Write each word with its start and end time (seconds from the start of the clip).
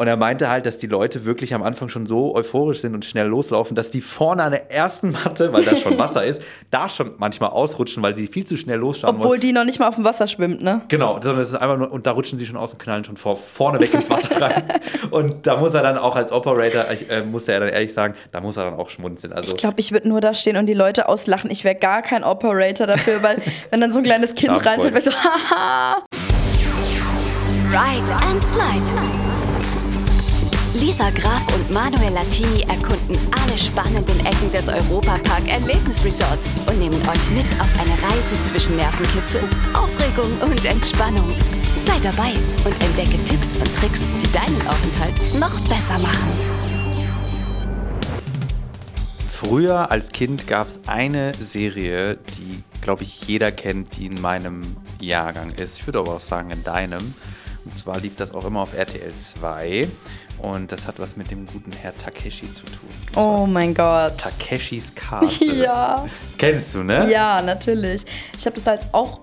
Und 0.00 0.06
er 0.06 0.16
meinte 0.16 0.48
halt, 0.48 0.64
dass 0.64 0.78
die 0.78 0.86
Leute 0.86 1.26
wirklich 1.26 1.52
am 1.52 1.62
Anfang 1.62 1.90
schon 1.90 2.06
so 2.06 2.34
euphorisch 2.34 2.80
sind 2.80 2.94
und 2.94 3.04
schnell 3.04 3.26
loslaufen, 3.26 3.76
dass 3.76 3.90
die 3.90 4.00
vorne 4.00 4.42
an 4.44 4.52
der 4.52 4.72
ersten 4.72 5.10
Matte, 5.12 5.52
weil 5.52 5.62
da 5.62 5.76
schon 5.76 5.98
Wasser 5.98 6.24
ist, 6.24 6.40
da 6.70 6.88
schon 6.88 7.12
manchmal 7.18 7.50
ausrutschen, 7.50 8.02
weil 8.02 8.16
sie 8.16 8.26
viel 8.26 8.46
zu 8.46 8.56
schnell 8.56 8.78
losstarten 8.78 9.18
Obwohl 9.18 9.32
wollen. 9.32 9.40
die 9.42 9.52
noch 9.52 9.66
nicht 9.66 9.78
mal 9.78 9.88
auf 9.88 9.96
dem 9.96 10.04
Wasser 10.04 10.26
schwimmt, 10.26 10.62
ne? 10.62 10.80
Genau, 10.88 11.20
sondern 11.20 11.42
es 11.42 11.50
ist 11.50 11.56
einfach 11.56 11.76
nur, 11.76 11.92
und 11.92 12.06
da 12.06 12.12
rutschen 12.12 12.38
sie 12.38 12.46
schon 12.46 12.56
aus 12.56 12.72
und 12.72 12.78
knallen 12.78 13.04
schon 13.04 13.18
vor, 13.18 13.36
vorne 13.36 13.78
weg 13.78 13.92
ins 13.92 14.08
Wasser 14.08 14.40
rein. 14.40 14.72
und 15.10 15.46
da 15.46 15.58
muss 15.58 15.74
er 15.74 15.82
dann 15.82 15.98
auch 15.98 16.16
als 16.16 16.32
Operator, 16.32 16.86
ich, 16.90 17.10
äh, 17.10 17.22
muss 17.22 17.46
er 17.46 17.60
dann 17.60 17.68
ehrlich 17.68 17.92
sagen, 17.92 18.14
da 18.32 18.40
muss 18.40 18.56
er 18.56 18.64
dann 18.64 18.78
auch 18.78 18.88
schmunzeln. 18.88 19.34
Also, 19.34 19.52
Ich 19.52 19.58
glaube, 19.58 19.80
ich 19.80 19.92
würde 19.92 20.08
nur 20.08 20.22
da 20.22 20.32
stehen 20.32 20.56
und 20.56 20.64
die 20.64 20.72
Leute 20.72 21.10
auslachen. 21.10 21.50
Ich 21.50 21.62
wäre 21.62 21.74
gar 21.74 22.00
kein 22.00 22.24
Operator 22.24 22.86
dafür, 22.86 23.22
weil 23.22 23.36
wenn 23.70 23.82
dann 23.82 23.92
so 23.92 23.98
ein 23.98 24.04
kleines 24.04 24.34
Kind 24.34 24.64
reinfällt, 24.64 24.94
wäre 24.94 24.98
ich 24.98 25.04
so, 25.04 25.12
haha. 25.12 26.06
Ride 27.68 28.14
and 28.24 28.42
Slide. 28.42 29.39
Lisa 30.80 31.10
Graf 31.10 31.42
und 31.54 31.70
Manuel 31.70 32.14
Latini 32.14 32.62
erkunden 32.62 33.18
alle 33.38 33.58
spannenden 33.58 34.18
Ecken 34.20 34.50
des 34.50 34.66
Europapark 34.66 35.46
Erlebnisresorts 35.46 36.48
und 36.66 36.78
nehmen 36.78 36.96
euch 37.06 37.30
mit 37.32 37.44
auf 37.60 37.68
eine 37.78 37.92
Reise 38.02 38.34
zwischen 38.44 38.76
Nervenkitzel, 38.76 39.42
Aufregung 39.74 40.32
und 40.40 40.64
Entspannung. 40.64 41.28
Sei 41.84 41.98
dabei 42.02 42.32
und 42.64 42.82
entdecke 42.82 43.22
Tipps 43.24 43.58
und 43.58 43.70
Tricks, 43.76 44.00
die 44.22 44.32
deinen 44.32 44.66
Aufenthalt 44.66 45.38
noch 45.38 45.52
besser 45.68 45.98
machen. 45.98 46.32
Früher 49.28 49.90
als 49.90 50.08
Kind 50.12 50.46
gab 50.46 50.68
es 50.68 50.80
eine 50.86 51.32
Serie, 51.44 52.16
die, 52.38 52.62
glaube 52.80 53.02
ich, 53.02 53.24
jeder 53.24 53.52
kennt, 53.52 53.98
die 53.98 54.06
in 54.06 54.18
meinem 54.18 54.62
Jahrgang 54.98 55.50
ist. 55.50 55.76
Ich 55.76 55.86
würde 55.86 55.98
aber 55.98 56.14
auch 56.14 56.20
sagen, 56.20 56.50
in 56.50 56.64
deinem. 56.64 57.14
Und 57.66 57.76
zwar 57.76 58.00
lief 58.00 58.16
das 58.16 58.32
auch 58.32 58.46
immer 58.46 58.62
auf 58.62 58.72
RTL 58.74 59.12
2. 59.14 59.86
Und 60.42 60.72
das 60.72 60.86
hat 60.86 60.98
was 60.98 61.16
mit 61.16 61.30
dem 61.30 61.46
guten 61.46 61.72
Herr 61.72 61.96
Takeshi 61.96 62.52
zu 62.52 62.64
tun. 62.64 62.88
Zwar 63.12 63.40
Oh 63.40 63.46
mein 63.46 63.74
Gott. 63.74 64.16
Takeshis 64.18 64.92
Castle. 64.94 65.54
Ja. 65.64 66.06
Kennst 66.38 66.74
du, 66.74 66.82
ne? 66.82 67.10
Ja, 67.10 67.42
natürlich. 67.42 68.04
Ich 68.38 68.46
habe 68.46 68.56
das 68.56 68.66
als 68.68 68.86
auch 68.92 69.20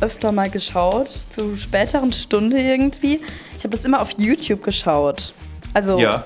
öfter 0.00 0.32
mal 0.32 0.50
geschaut, 0.50 1.08
zu 1.10 1.56
späteren 1.56 2.12
Stunde 2.12 2.60
irgendwie. 2.60 3.20
Ich 3.56 3.64
habe 3.64 3.76
das 3.76 3.84
immer 3.84 4.00
auf 4.02 4.10
YouTube 4.18 4.62
geschaut. 4.62 5.32
Also 5.74 5.98
Ja. 5.98 6.24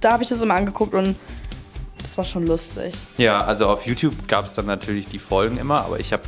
da 0.00 0.12
habe 0.12 0.22
ich 0.22 0.28
das 0.28 0.40
immer 0.40 0.54
angeguckt 0.54 0.94
und 0.94 1.16
das 2.02 2.16
war 2.18 2.24
schon 2.24 2.46
lustig. 2.46 2.94
Ja, 3.18 3.40
also 3.40 3.66
auf 3.68 3.86
YouTube 3.86 4.28
gab 4.28 4.44
es 4.46 4.52
dann 4.52 4.66
natürlich 4.66 5.08
die 5.08 5.18
Folgen 5.18 5.56
immer, 5.58 5.84
aber 5.84 5.98
ich 6.00 6.12
habe 6.12 6.22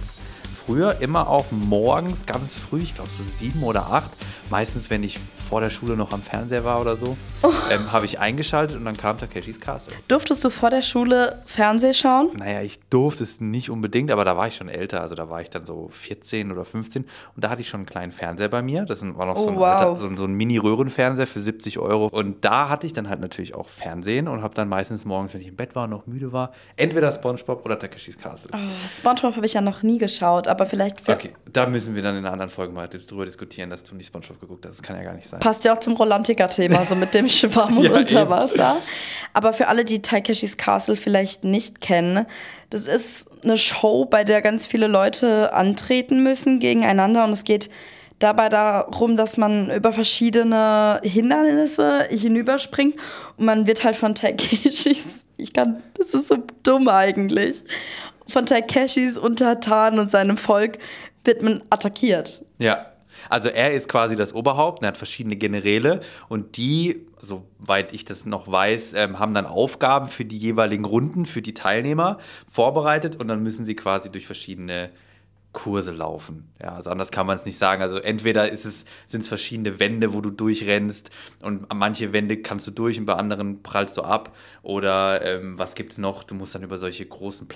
früher 0.67 1.01
immer 1.01 1.29
auch 1.29 1.47
morgens 1.51 2.27
ganz 2.27 2.55
früh, 2.57 2.81
ich 2.83 2.95
glaube 2.95 3.11
so 3.17 3.23
sieben 3.25 3.63
oder 3.63 3.87
acht, 3.93 4.11
meistens 4.51 4.91
wenn 4.91 5.03
ich 5.05 5.19
vor 5.49 5.61
der 5.61 5.71
Schule 5.71 5.97
noch 5.97 6.13
am 6.13 6.21
Fernseher 6.23 6.65
war 6.65 6.81
oder 6.81 6.97
so, 6.97 7.17
Oh. 7.43 7.53
ähm, 7.71 7.93
habe 7.93 8.05
ich 8.05 8.19
eingeschaltet 8.19 8.77
und 8.77 8.85
dann 8.85 8.97
kam 8.97 9.17
Takeshis 9.19 9.61
Castle. 9.61 9.95
Durftest 10.09 10.45
du 10.45 10.51
vor 10.51 10.71
der 10.71 10.83
Schule 10.83 11.41
Fernseh 11.47 11.93
schauen? 11.93 12.31
Naja, 12.35 12.63
ich 12.63 12.81
durfte 12.91 13.23
es 13.25 13.41
nicht 13.41 13.71
unbedingt, 13.71 14.11
aber 14.11 14.25
da 14.25 14.37
war 14.37 14.49
ich 14.49 14.57
schon 14.57 14.69
älter, 14.69 15.01
also 15.01 15.15
da 15.15 15.31
war 15.31 15.41
ich 15.41 15.49
dann 15.51 15.65
so 15.65 15.89
14 15.93 16.51
oder 16.53 16.65
15 16.65 17.05
und 17.37 17.45
da 17.45 17.51
hatte 17.51 17.61
ich 17.63 17.69
schon 17.69 17.79
einen 17.81 17.87
kleinen 17.87 18.13
Fernseher 18.13 18.49
bei 18.49 18.61
mir, 18.63 18.85
das 18.85 19.03
war 19.17 19.27
noch 19.27 19.39
so 19.39 19.47
Oh, 19.47 19.51
ein, 19.51 19.57
wow. 19.57 19.65
alter, 19.67 19.97
so, 19.97 20.17
so 20.17 20.25
ein 20.25 20.35
Mini-Röhrenfernseher 20.35 21.27
für 21.27 21.41
70 21.41 21.79
Euro 21.79 22.07
und 22.09 22.45
da 22.45 22.69
hatte 22.69 22.87
ich 22.87 22.93
dann 22.93 23.09
halt 23.09 23.21
natürlich 23.21 23.55
auch 23.55 23.69
Fernsehen 23.69 24.29
und 24.29 24.43
habe 24.43 24.55
dann 24.55 24.69
meistens 24.69 25.05
morgens, 25.05 25.33
wenn 25.35 25.41
ich 25.41 25.49
im 25.49 25.57
Bett 25.57 25.75
war 25.77 25.85
und 25.85 25.91
noch 25.91 26.07
müde 26.07 26.33
war, 26.33 26.53
entweder 26.77 27.11
Spongebob 27.11 27.65
oder 27.65 27.79
Takeshis 27.79 28.19
Castle. 28.19 28.51
Oh, 28.55 28.59
Spongebob 28.95 29.37
habe 29.37 29.47
ich 29.47 29.55
ja 29.55 29.61
noch 29.61 29.83
nie 29.83 29.99
geschaut, 29.99 30.47
aber 30.49 30.67
vielleicht 30.67 31.09
Okay, 31.09 31.31
da 31.53 31.67
müssen 31.67 31.95
wir 31.95 32.03
dann 32.03 32.17
in 32.17 32.25
einer 32.25 32.33
anderen 32.33 32.51
Folge 32.51 32.73
mal 32.75 32.89
drüber 32.89 33.25
diskutieren, 33.25 33.71
dass 33.71 33.83
du 33.85 33.95
nicht 33.95 34.09
Spongebob 34.09 34.41
geguckt 34.41 34.67
hast. 34.67 34.79
Das 34.79 34.83
kann 34.83 34.97
ja 34.97 35.03
gar 35.05 35.15
nicht 35.15 35.29
sein. 35.29 35.38
Passt 35.39 35.65
ja 35.65 35.75
auch 35.75 35.81
zum 35.81 35.95
Rolantica-Thema, 35.95 36.85
so 36.85 36.95
mit 36.95 37.15
dem 37.15 37.29
Schwamm 37.29 37.83
Ja, 37.83 37.93
unter 37.93 38.29
Wasser. 38.29 38.77
Aber 39.35 39.53
für 39.53 39.69
alle, 39.69 39.85
die 39.85 40.03
Takeshis 40.03 40.57
Castle 40.57 40.97
vielleicht 40.97 41.45
nicht 41.45 41.81
kennen, 41.81 42.27
das 42.71 42.87
ist 42.87 43.27
eine 43.43 43.57
Show, 43.57 44.05
bei 44.05 44.25
der 44.25 44.43
ganz 44.43 44.67
viele 44.67 44.87
Leute 44.87 45.53
antreten 45.53 46.23
müssen 46.23 46.59
gegeneinander 46.61 47.25
und 47.25 47.33
es 47.33 47.45
geht 47.45 47.71
dabei 48.19 48.49
darum, 48.49 49.17
dass 49.17 49.37
man 49.37 49.71
über 49.71 49.93
verschiedene 49.93 51.01
Hindernisse 51.05 52.07
hinüberspringt 52.11 52.97
und 53.37 53.45
man 53.45 53.67
wird 53.67 53.85
halt 53.85 53.97
von 53.97 54.15
Takeshis, 54.15 55.25
ich 55.37 55.53
kann, 55.53 55.83
das 55.95 56.15
ist 56.15 56.29
so 56.29 56.39
dumm 56.63 56.89
eigentlich, 56.89 57.63
von 58.27 58.45
Takeshis 58.45 59.17
Untertanen 59.17 60.01
und 60.01 60.11
seinem 60.11 60.37
Volk 60.37 60.79
wird 61.25 61.43
man 61.43 61.63
attackiert. 61.71 62.43
Ja. 62.59 62.87
Also 63.29 63.49
er 63.49 63.73
ist 63.73 63.89
quasi 63.89 64.17
das 64.17 64.35
Oberhaupt, 64.35 64.83
er 64.83 64.89
hat 64.89 64.97
verschiedene 64.97 65.37
Generäle 65.37 66.01
und 66.29 66.57
die, 66.57 67.07
soweit 67.21 67.93
ich 67.93 68.05
das 68.05 68.27
noch 68.27 68.51
weiß, 68.51 68.95
ähm, 68.95 69.19
haben 69.19 69.35
dann 69.35 69.47
Aufgaben 69.47 70.07
für 70.07 70.25
die 70.25 70.39
jeweiligen 70.39 70.85
Runden, 70.85 71.27
für 71.27 71.43
die 71.43 71.55
Teilnehmer 71.55 72.19
vorbereitet 72.51 73.17
und 73.17 73.29
dann 73.29 73.43
müssen 73.43 73.67
sie 73.67 73.75
quasi 73.75 74.11
durch 74.11 74.27
verschiedene 74.27 74.91
Kurse 75.53 75.93
laufen. 75.93 76.53
Ja, 76.63 76.75
also 76.75 76.91
anders 76.91 77.11
kann 77.11 77.27
man 77.27 77.37
es 77.37 77.45
nicht 77.45 77.59
sagen. 77.59 77.83
Also 77.83 77.97
entweder 77.97 78.51
ist 78.51 78.65
es, 78.65 78.85
sind 79.07 79.23
es 79.23 79.29
verschiedene 79.29 79.81
Wände, 79.81 80.13
wo 80.13 80.21
du 80.21 80.31
durchrennst 80.31 81.11
und 81.43 81.71
an 81.71 81.79
manche 81.79 82.13
Wände 82.13 82.43
kannst 82.43 82.67
du 82.67 82.71
durch 82.71 82.99
und 82.99 83.07
bei 83.07 83.15
anderen 83.15 83.63
prallst 83.63 83.97
du 83.97 84.03
ab. 84.03 84.37
Oder 84.63 85.27
ähm, 85.27 85.59
was 85.59 85.75
gibt 85.75 85.93
es 85.93 85.99
noch? 85.99 86.23
Du 86.23 86.35
musst 86.35 86.55
dann 86.55 86.63
über 86.63 86.79
solche 86.79 87.07
großen 87.07 87.49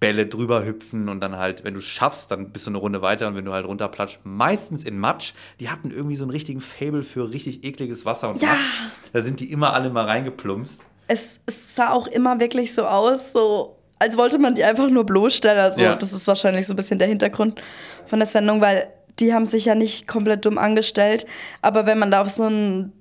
Plastikbälle 0.00 0.26
drüber 0.26 0.64
hüpfen 0.64 1.08
und 1.08 1.20
dann 1.20 1.36
halt, 1.36 1.64
wenn 1.64 1.74
du 1.74 1.80
es 1.80 1.86
schaffst, 1.86 2.30
dann 2.30 2.50
bist 2.50 2.66
du 2.66 2.70
eine 2.70 2.78
Runde 2.78 3.02
weiter 3.02 3.28
und 3.28 3.34
wenn 3.36 3.44
du 3.44 3.52
halt 3.52 3.66
runterplatscht, 3.66 4.20
meistens 4.24 4.84
in 4.84 4.98
Matsch. 4.98 5.32
Die 5.60 5.68
hatten 5.70 5.90
irgendwie 5.90 6.16
so 6.16 6.24
einen 6.24 6.30
richtigen 6.30 6.60
Fable 6.60 7.02
für 7.02 7.30
richtig 7.32 7.64
ekliges 7.64 8.04
Wasser 8.04 8.28
und 8.30 8.40
Ja. 8.42 8.54
Matsch. 8.54 8.66
Da 9.12 9.22
sind 9.22 9.40
die 9.40 9.50
immer 9.50 9.72
alle 9.72 9.90
mal 9.90 10.04
reingeplumpst. 10.04 10.82
es, 11.08 11.40
es 11.46 11.74
sah 11.74 11.90
auch 11.92 12.06
immer 12.08 12.40
wirklich 12.40 12.74
so 12.74 12.84
aus, 12.86 13.32
so 13.32 13.78
als 13.98 14.16
wollte 14.18 14.38
man 14.38 14.54
die 14.54 14.64
einfach 14.64 14.90
nur 14.90 15.04
bloßstellen. 15.04 15.58
Also 15.58 15.80
Ja. 15.82 15.94
das 15.94 16.12
ist 16.12 16.26
wahrscheinlich 16.28 16.66
so 16.66 16.74
ein 16.74 16.76
bisschen 16.76 16.98
der 16.98 17.08
Hintergrund 17.08 17.60
von 18.06 18.18
der 18.18 18.26
Sendung, 18.26 18.60
weil 18.60 18.88
die 19.18 19.32
haben 19.32 19.46
sich 19.46 19.64
ja 19.64 19.74
nicht 19.74 20.06
komplett 20.06 20.44
dumm 20.44 20.58
angestellt. 20.58 21.26
Aber 21.62 21.86
wenn 21.86 21.98
man 21.98 22.10
da 22.10 22.20
auf 22.22 22.28
so 22.28 22.42
einen 22.42 22.92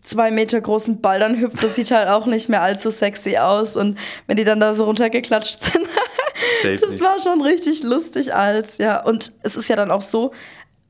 zwei 0.00 0.32
Meter 0.32 0.60
großen 0.60 1.00
Ball 1.00 1.20
dann 1.20 1.38
hüpft, 1.40 1.62
das 1.62 1.76
sieht 1.76 1.92
halt 1.92 2.08
auch 2.08 2.26
nicht 2.26 2.48
mehr 2.48 2.62
allzu 2.62 2.90
sexy 2.90 3.36
aus. 3.36 3.76
Und 3.76 3.96
wenn 4.26 4.36
die 4.36 4.42
dann 4.44 4.58
da 4.58 4.74
so 4.74 4.84
runtergeklatscht 4.86 5.62
sind, 5.62 5.86
Safe 6.62 6.76
das 6.76 6.90
nicht. 6.90 7.02
war 7.02 7.18
schon 7.18 7.42
richtig 7.42 7.82
lustig 7.82 8.34
als, 8.34 8.78
ja. 8.78 9.02
Und 9.02 9.32
es 9.42 9.56
ist 9.56 9.68
ja 9.68 9.76
dann 9.76 9.90
auch 9.90 10.02
so, 10.02 10.32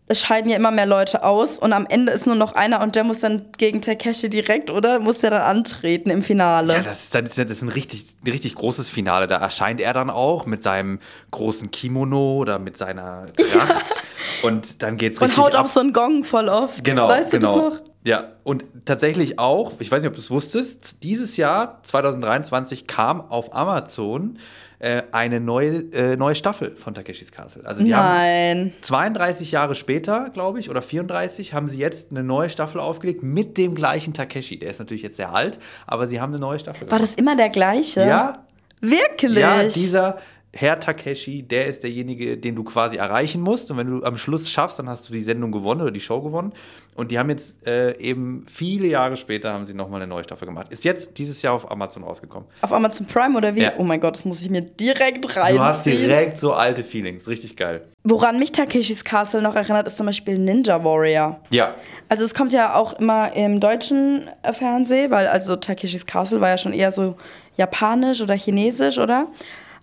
es 0.08 0.20
scheiden 0.20 0.50
ja 0.50 0.56
immer 0.56 0.70
mehr 0.70 0.86
Leute 0.86 1.24
aus 1.24 1.58
und 1.58 1.72
am 1.72 1.86
Ende 1.86 2.12
ist 2.12 2.26
nur 2.26 2.34
noch 2.34 2.54
einer 2.54 2.80
und 2.82 2.94
der 2.96 3.04
muss 3.04 3.20
dann 3.20 3.46
gegen 3.56 3.80
Takeshi 3.80 4.28
direkt, 4.28 4.70
oder? 4.70 5.00
Muss 5.00 5.20
der 5.20 5.30
dann 5.30 5.42
antreten 5.42 6.10
im 6.10 6.22
Finale. 6.22 6.72
Ja, 6.74 6.80
das 6.80 7.04
ist, 7.04 7.14
das 7.14 7.38
ist, 7.38 7.62
ein, 7.62 7.68
richtig, 7.68 8.06
ein 8.24 8.30
richtig 8.30 8.54
großes 8.54 8.88
Finale. 8.88 9.26
Da 9.26 9.36
erscheint 9.36 9.80
er 9.80 9.92
dann 9.92 10.10
auch 10.10 10.46
mit 10.46 10.62
seinem 10.62 10.98
großen 11.30 11.70
Kimono 11.70 12.36
oder 12.36 12.58
mit 12.58 12.76
seiner 12.76 13.26
Tracht. 13.32 13.86
Und 14.42 14.82
dann 14.82 14.96
geht's 14.96 15.19
Und 15.19 15.28
richtig 15.28 15.42
haut 15.42 15.54
ab. 15.54 15.64
auch 15.64 15.69
so 15.69 15.80
einen 15.80 15.92
Gong 15.92 16.24
voll 16.24 16.48
oft. 16.48 16.82
Genau, 16.84 17.08
weißt 17.08 17.32
du 17.32 17.38
genau. 17.38 17.70
das 17.70 17.78
noch? 17.78 17.91
Ja, 18.04 18.32
und 18.42 18.64
tatsächlich 18.84 19.38
auch, 19.38 19.74
ich 19.78 19.90
weiß 19.90 20.02
nicht, 20.02 20.08
ob 20.08 20.14
du 20.16 20.20
es 20.20 20.30
wusstest, 20.30 21.04
dieses 21.04 21.36
Jahr, 21.36 21.80
2023, 21.84 22.88
kam 22.88 23.20
auf 23.20 23.54
Amazon 23.54 24.38
äh, 24.80 25.02
eine 25.12 25.38
neue, 25.38 25.84
äh, 25.92 26.16
neue 26.16 26.34
Staffel 26.34 26.74
von 26.76 26.94
Takeshis 26.94 27.30
Castle. 27.30 27.64
Also 27.64 27.84
die 27.84 27.94
haben 27.94 28.16
Nein. 28.16 28.72
32 28.82 29.52
Jahre 29.52 29.76
später, 29.76 30.30
glaube 30.30 30.58
ich, 30.58 30.68
oder 30.68 30.82
34, 30.82 31.54
haben 31.54 31.68
sie 31.68 31.78
jetzt 31.78 32.10
eine 32.10 32.24
neue 32.24 32.50
Staffel 32.50 32.80
aufgelegt 32.80 33.22
mit 33.22 33.56
dem 33.56 33.76
gleichen 33.76 34.12
Takeshi. 34.12 34.58
Der 34.58 34.70
ist 34.70 34.80
natürlich 34.80 35.04
jetzt 35.04 35.16
sehr 35.16 35.32
alt, 35.32 35.60
aber 35.86 36.08
sie 36.08 36.20
haben 36.20 36.32
eine 36.32 36.40
neue 36.40 36.58
Staffel 36.58 36.90
War 36.90 36.98
das 36.98 37.14
immer 37.14 37.36
der 37.36 37.50
gleiche? 37.50 38.00
Ja, 38.00 38.44
Wirklich? 38.80 39.38
ja, 39.38 39.62
dieser 39.62 40.19
Herr 40.54 40.78
Takeshi, 40.78 41.42
der 41.42 41.66
ist 41.66 41.82
derjenige, 41.82 42.36
den 42.36 42.54
du 42.54 42.62
quasi 42.62 42.98
erreichen 42.98 43.40
musst. 43.40 43.70
Und 43.70 43.78
wenn 43.78 43.86
du 43.86 44.04
am 44.04 44.18
Schluss 44.18 44.50
schaffst, 44.50 44.78
dann 44.78 44.86
hast 44.86 45.08
du 45.08 45.12
die 45.14 45.22
Sendung 45.22 45.50
gewonnen 45.50 45.80
oder 45.80 45.90
die 45.90 46.00
Show 46.00 46.20
gewonnen. 46.20 46.52
Und 46.94 47.10
die 47.10 47.18
haben 47.18 47.30
jetzt 47.30 47.54
äh, 47.66 47.96
eben 47.98 48.44
viele 48.50 48.86
Jahre 48.86 49.16
später 49.16 49.54
haben 49.54 49.64
sie 49.64 49.72
nochmal 49.72 50.02
eine 50.02 50.10
neue 50.10 50.25
Staffel 50.25 50.44
gemacht. 50.44 50.66
Ist 50.70 50.84
jetzt 50.84 51.16
dieses 51.16 51.40
Jahr 51.40 51.54
auf 51.54 51.70
Amazon 51.70 52.04
rausgekommen. 52.04 52.46
Auf 52.60 52.70
Amazon 52.70 53.06
Prime 53.06 53.34
oder 53.34 53.54
wie? 53.54 53.62
Ja. 53.62 53.72
Oh 53.78 53.82
mein 53.82 53.99
Gott, 53.99 54.14
das 54.14 54.26
muss 54.26 54.43
ich 54.43 54.50
mir 54.50 54.60
direkt 54.60 55.37
reinziehen. 55.37 55.56
Du 55.56 55.62
hast 55.62 55.87
direkt 55.87 56.38
so 56.38 56.52
alte 56.52 56.84
Feelings. 56.84 57.26
Richtig 57.28 57.56
geil. 57.56 57.87
Woran 58.05 58.38
mich 58.38 58.52
Takeshis 58.52 59.05
Castle 59.05 59.40
noch 59.40 59.55
erinnert, 59.55 59.87
ist 59.87 59.96
zum 59.96 60.05
Beispiel 60.05 60.37
Ninja 60.38 60.84
Warrior. 60.84 61.40
Ja. 61.48 61.76
Also 62.10 62.25
es 62.25 62.34
kommt 62.34 62.52
ja 62.52 62.75
auch 62.75 62.93
immer 62.98 63.32
im 63.32 63.58
deutschen 63.58 64.28
äh, 64.43 64.52
Fernsehen, 64.52 65.10
weil 65.10 65.28
also 65.28 65.56
Takeshis 65.56 66.05
Castle 66.05 66.43
war 66.43 66.50
ja 66.50 66.58
schon 66.58 66.75
eher 66.75 66.93
so 66.93 67.16
japanisch 67.56 68.20
oder 68.20 68.34
chinesisch, 68.34 68.98
oder? 68.98 69.28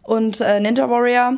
Und 0.10 0.42
äh, 0.42 0.60
Ninja 0.60 0.90
Warrior, 0.90 1.38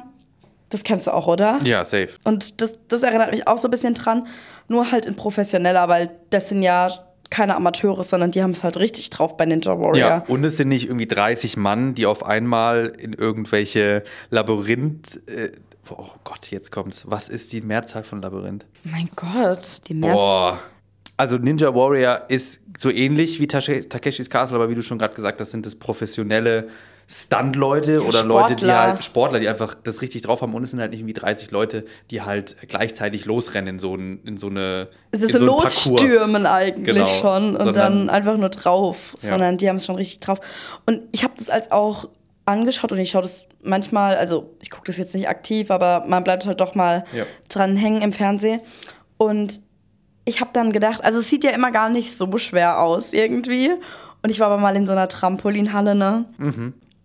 das 0.69 0.85
kennst 0.85 1.05
du 1.05 1.13
auch, 1.13 1.27
oder? 1.27 1.59
Ja, 1.65 1.83
safe. 1.83 2.11
Und 2.23 2.61
das, 2.61 2.71
das 2.87 3.03
erinnert 3.03 3.31
mich 3.31 3.45
auch 3.45 3.57
so 3.57 3.67
ein 3.67 3.71
bisschen 3.71 3.95
dran, 3.95 4.27
nur 4.69 4.93
halt 4.93 5.05
in 5.05 5.17
professioneller, 5.17 5.89
weil 5.89 6.09
das 6.29 6.47
sind 6.47 6.61
ja 6.61 6.87
keine 7.29 7.57
Amateure, 7.57 8.01
sondern 8.03 8.31
die 8.31 8.41
haben 8.41 8.51
es 8.51 8.63
halt 8.63 8.77
richtig 8.77 9.09
drauf 9.09 9.35
bei 9.35 9.45
Ninja 9.45 9.77
Warrior. 9.77 9.97
Ja, 9.97 10.23
und 10.25 10.45
es 10.45 10.55
sind 10.55 10.69
nicht 10.69 10.85
irgendwie 10.85 11.05
30 11.05 11.57
Mann, 11.57 11.95
die 11.95 12.05
auf 12.05 12.25
einmal 12.25 12.93
in 12.97 13.11
irgendwelche 13.11 14.05
Labyrinth. 14.29 15.19
Äh, 15.27 15.51
oh 15.89 16.07
Gott, 16.23 16.49
jetzt 16.51 16.71
kommt's. 16.71 17.03
Was 17.05 17.27
ist 17.27 17.51
die 17.51 17.59
Mehrzahl 17.59 18.05
von 18.05 18.21
Labyrinth? 18.21 18.65
Mein 18.85 19.09
Gott, 19.17 19.81
die 19.89 19.95
März. 19.95 20.13
Boah. 20.13 20.59
Also 21.17 21.35
Ninja 21.35 21.75
Warrior 21.75 22.21
ist 22.29 22.61
so 22.79 22.89
ähnlich 22.89 23.41
wie 23.41 23.47
Takeshis 23.47 24.29
Castle, 24.29 24.55
aber 24.55 24.69
wie 24.69 24.75
du 24.75 24.81
schon 24.81 24.97
gerade 24.97 25.13
gesagt 25.13 25.41
hast, 25.41 25.51
sind 25.51 25.65
das 25.65 25.75
professionelle 25.75 26.69
Stunt-Leute 27.07 28.03
oder 28.05 28.23
Leute, 28.23 28.55
die 28.55 28.63
Sportler. 28.63 28.81
halt 28.81 29.03
Sportler, 29.03 29.39
die 29.39 29.49
einfach 29.49 29.73
das 29.73 30.01
richtig 30.01 30.21
drauf 30.21 30.41
haben 30.41 30.53
und 30.53 30.63
es 30.63 30.71
sind 30.71 30.79
halt 30.79 30.91
nicht 30.91 31.01
irgendwie 31.01 31.13
30 31.13 31.51
Leute, 31.51 31.85
die 32.09 32.21
halt 32.21 32.55
gleichzeitig 32.67 33.25
losrennen 33.25 33.75
in 33.75 33.79
so, 33.79 33.95
ein, 33.95 34.21
in 34.23 34.37
so 34.37 34.47
eine 34.47 34.87
Es 35.11 35.21
ist 35.23 35.33
so 35.35 35.45
losstürmen 35.45 36.45
eigentlich 36.45 36.95
Genau. 36.95 37.05
schon 37.05 37.55
und 37.55 37.65
Sondern- 37.65 37.73
dann 37.73 38.09
einfach 38.09 38.37
nur 38.37 38.49
drauf, 38.49 39.15
Ja. 39.21 39.29
sondern 39.29 39.57
die 39.57 39.67
haben 39.69 39.75
es 39.77 39.85
schon 39.85 39.95
richtig 39.95 40.19
drauf. 40.21 40.39
Und 40.85 41.01
ich 41.11 41.23
habe 41.23 41.33
das 41.37 41.49
als 41.49 41.71
auch 41.71 42.09
angeschaut 42.45 42.91
und 42.91 42.97
ich 42.99 43.11
schaue 43.11 43.21
das 43.21 43.43
manchmal, 43.61 44.15
also 44.15 44.55
ich 44.61 44.69
gucke 44.71 44.87
das 44.87 44.97
jetzt 44.97 45.13
nicht 45.13 45.27
aktiv, 45.29 45.69
aber 45.71 46.05
man 46.07 46.23
bleibt 46.23 46.45
halt 46.45 46.59
doch 46.61 46.75
mal 46.75 47.05
Ja. 47.13 47.25
dran 47.49 47.75
hängen 47.75 48.01
im 48.01 48.13
Fernsehen. 48.13 48.61
Und 49.17 49.61
ich 50.25 50.39
habe 50.39 50.49
dann 50.53 50.71
gedacht, 50.71 51.03
also 51.03 51.19
es 51.19 51.29
sieht 51.29 51.43
ja 51.43 51.51
immer 51.51 51.71
gar 51.71 51.89
nicht 51.89 52.17
so 52.17 52.35
schwer 52.37 52.79
aus 52.79 53.13
irgendwie. 53.13 53.71
Und 54.23 54.29
ich 54.29 54.39
war 54.39 54.47
aber 54.47 54.57
mal 54.57 54.75
in 54.75 54.85
so 54.85 54.91
einer 54.91 55.07
Trampolinhalle, 55.07 55.95
ne? 55.95 56.25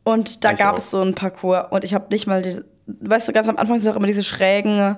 Und 0.07 0.45
da 0.45 0.53
Ich 0.53 0.59
gab 0.61 0.75
auch. 0.75 0.79
es 0.79 0.93
so 0.93 1.01
einen 1.01 1.17
Parcours 1.17 1.65
und 1.71 1.83
ich 1.83 1.93
habe 1.93 2.07
nicht 2.11 2.29
mal, 2.29 2.41
diese, 2.41 2.65
weißt 2.87 3.27
du, 3.27 3.33
ganz 3.33 3.49
am 3.49 3.57
Anfang 3.57 3.81
sind 3.81 3.91
auch 3.91 3.97
immer 3.97 4.07
diese 4.07 4.23
schrägen 4.23 4.97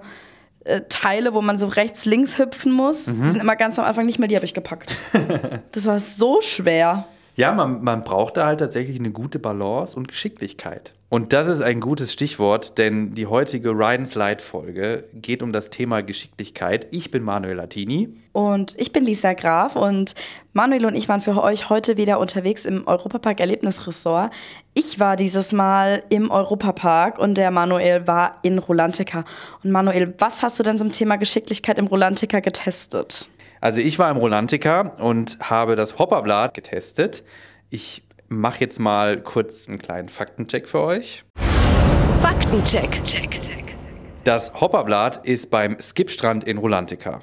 äh, 0.65 0.83
Teile, 0.91 1.33
wo 1.33 1.41
man 1.41 1.57
so 1.57 1.67
rechts, 1.67 2.05
links 2.05 2.39
hüpfen 2.39 2.73
muss. 2.73 3.07
Mhm. 3.07 3.23
Die 3.23 3.31
sind 3.31 3.41
immer 3.41 3.57
ganz 3.57 3.79
am 3.79 3.87
Anfang 3.87 4.05
nicht 4.05 4.19
mehr, 4.19 4.29
die 4.29 4.37
habe 4.37 4.45
ich 4.45 4.53
gepackt. 4.53 4.95
das 5.73 5.87
war 5.87 5.99
so 5.99 6.43
schwer. 6.43 7.07
Ja, 7.39 7.53
man, 7.53 7.85
man 7.85 8.03
braucht 8.03 8.37
da 8.37 8.47
halt 8.47 8.59
tatsächlich 8.59 8.99
eine 8.99 9.13
gute 9.13 9.39
Balance 9.39 9.97
und 9.97 10.09
Geschicklichkeit. 10.09 10.93
Und 11.09 11.33
das 11.33 11.47
ist 11.47 11.63
ein 11.63 11.79
gutes 11.79 12.13
Stichwort, 12.13 12.79
denn 12.79 13.13
die 13.13 13.29
heutige 13.29 13.71
Ride 13.71 14.01
and 14.01 14.09
Slide 14.09 14.43
Folge 14.43 15.05
geht 15.15 15.45
um 15.45 15.53
das 15.53 15.71
Thema 15.71 16.03
Geschicklichkeit. 16.03 16.89
Ich 16.91 17.13
bin 17.13 17.23
Manuel 17.23 17.55
Latini. 17.55 18.09
Und 18.33 18.75
ich 18.77 18.93
bin 18.93 19.05
Lisa 19.05 19.35
Graf 19.35 19.77
und 19.77 20.17
Manuel 20.53 20.85
und 20.85 20.97
ich 20.97 21.09
waren 21.09 21.21
für 21.21 21.41
euch 21.41 21.71
heute 21.71 21.97
wieder 21.97 22.19
unterwegs 22.19 22.65
im 22.65 22.89
Europapark 22.89 23.39
Erlebnisresort. 23.39 24.33
Ich 24.75 24.99
war 24.99 25.15
dieses 25.15 25.53
Mal 25.53 26.03
im 26.09 26.33
Europapark 26.33 27.21
und 27.21 27.37
der 27.39 27.53
Manuel 27.53 28.09
war 28.09 28.41
in 28.43 28.59
Rolantica. 28.59 29.25
Und 29.63 29.71
Manuel, 29.71 30.13
was 30.19 30.43
hast 30.43 30.59
du 30.59 30.65
denn 30.65 30.77
zum 30.77 30.91
Thema 30.91 31.15
Geschicklichkeit 31.15 31.79
im 31.79 31.87
Rolantica 31.87 32.41
getestet? 32.41 33.31
Also 33.61 33.81
ich 33.81 33.99
war 33.99 34.11
im 34.11 34.17
Rolantica 34.17 34.81
und 34.99 35.39
habe 35.41 35.75
das 35.75 35.99
Hopperblatt 35.99 36.55
getestet. 36.55 37.25
Ich 37.71 38.03
mache 38.29 38.61
jetzt 38.61 38.79
mal 38.79 39.21
kurz 39.21 39.69
einen 39.69 39.79
kleinen 39.79 40.09
Faktencheck 40.09 40.69
für 40.69 40.81
euch. 40.81 41.25
Faktencheck. 42.21 43.03
Check. 43.05 43.41
Das 44.25 44.53
Hopperblatt 44.61 45.25
ist 45.27 45.51
beim 45.51 45.77
Skipstrand 45.81 46.45
in 46.45 46.59
Rolantica. 46.59 47.21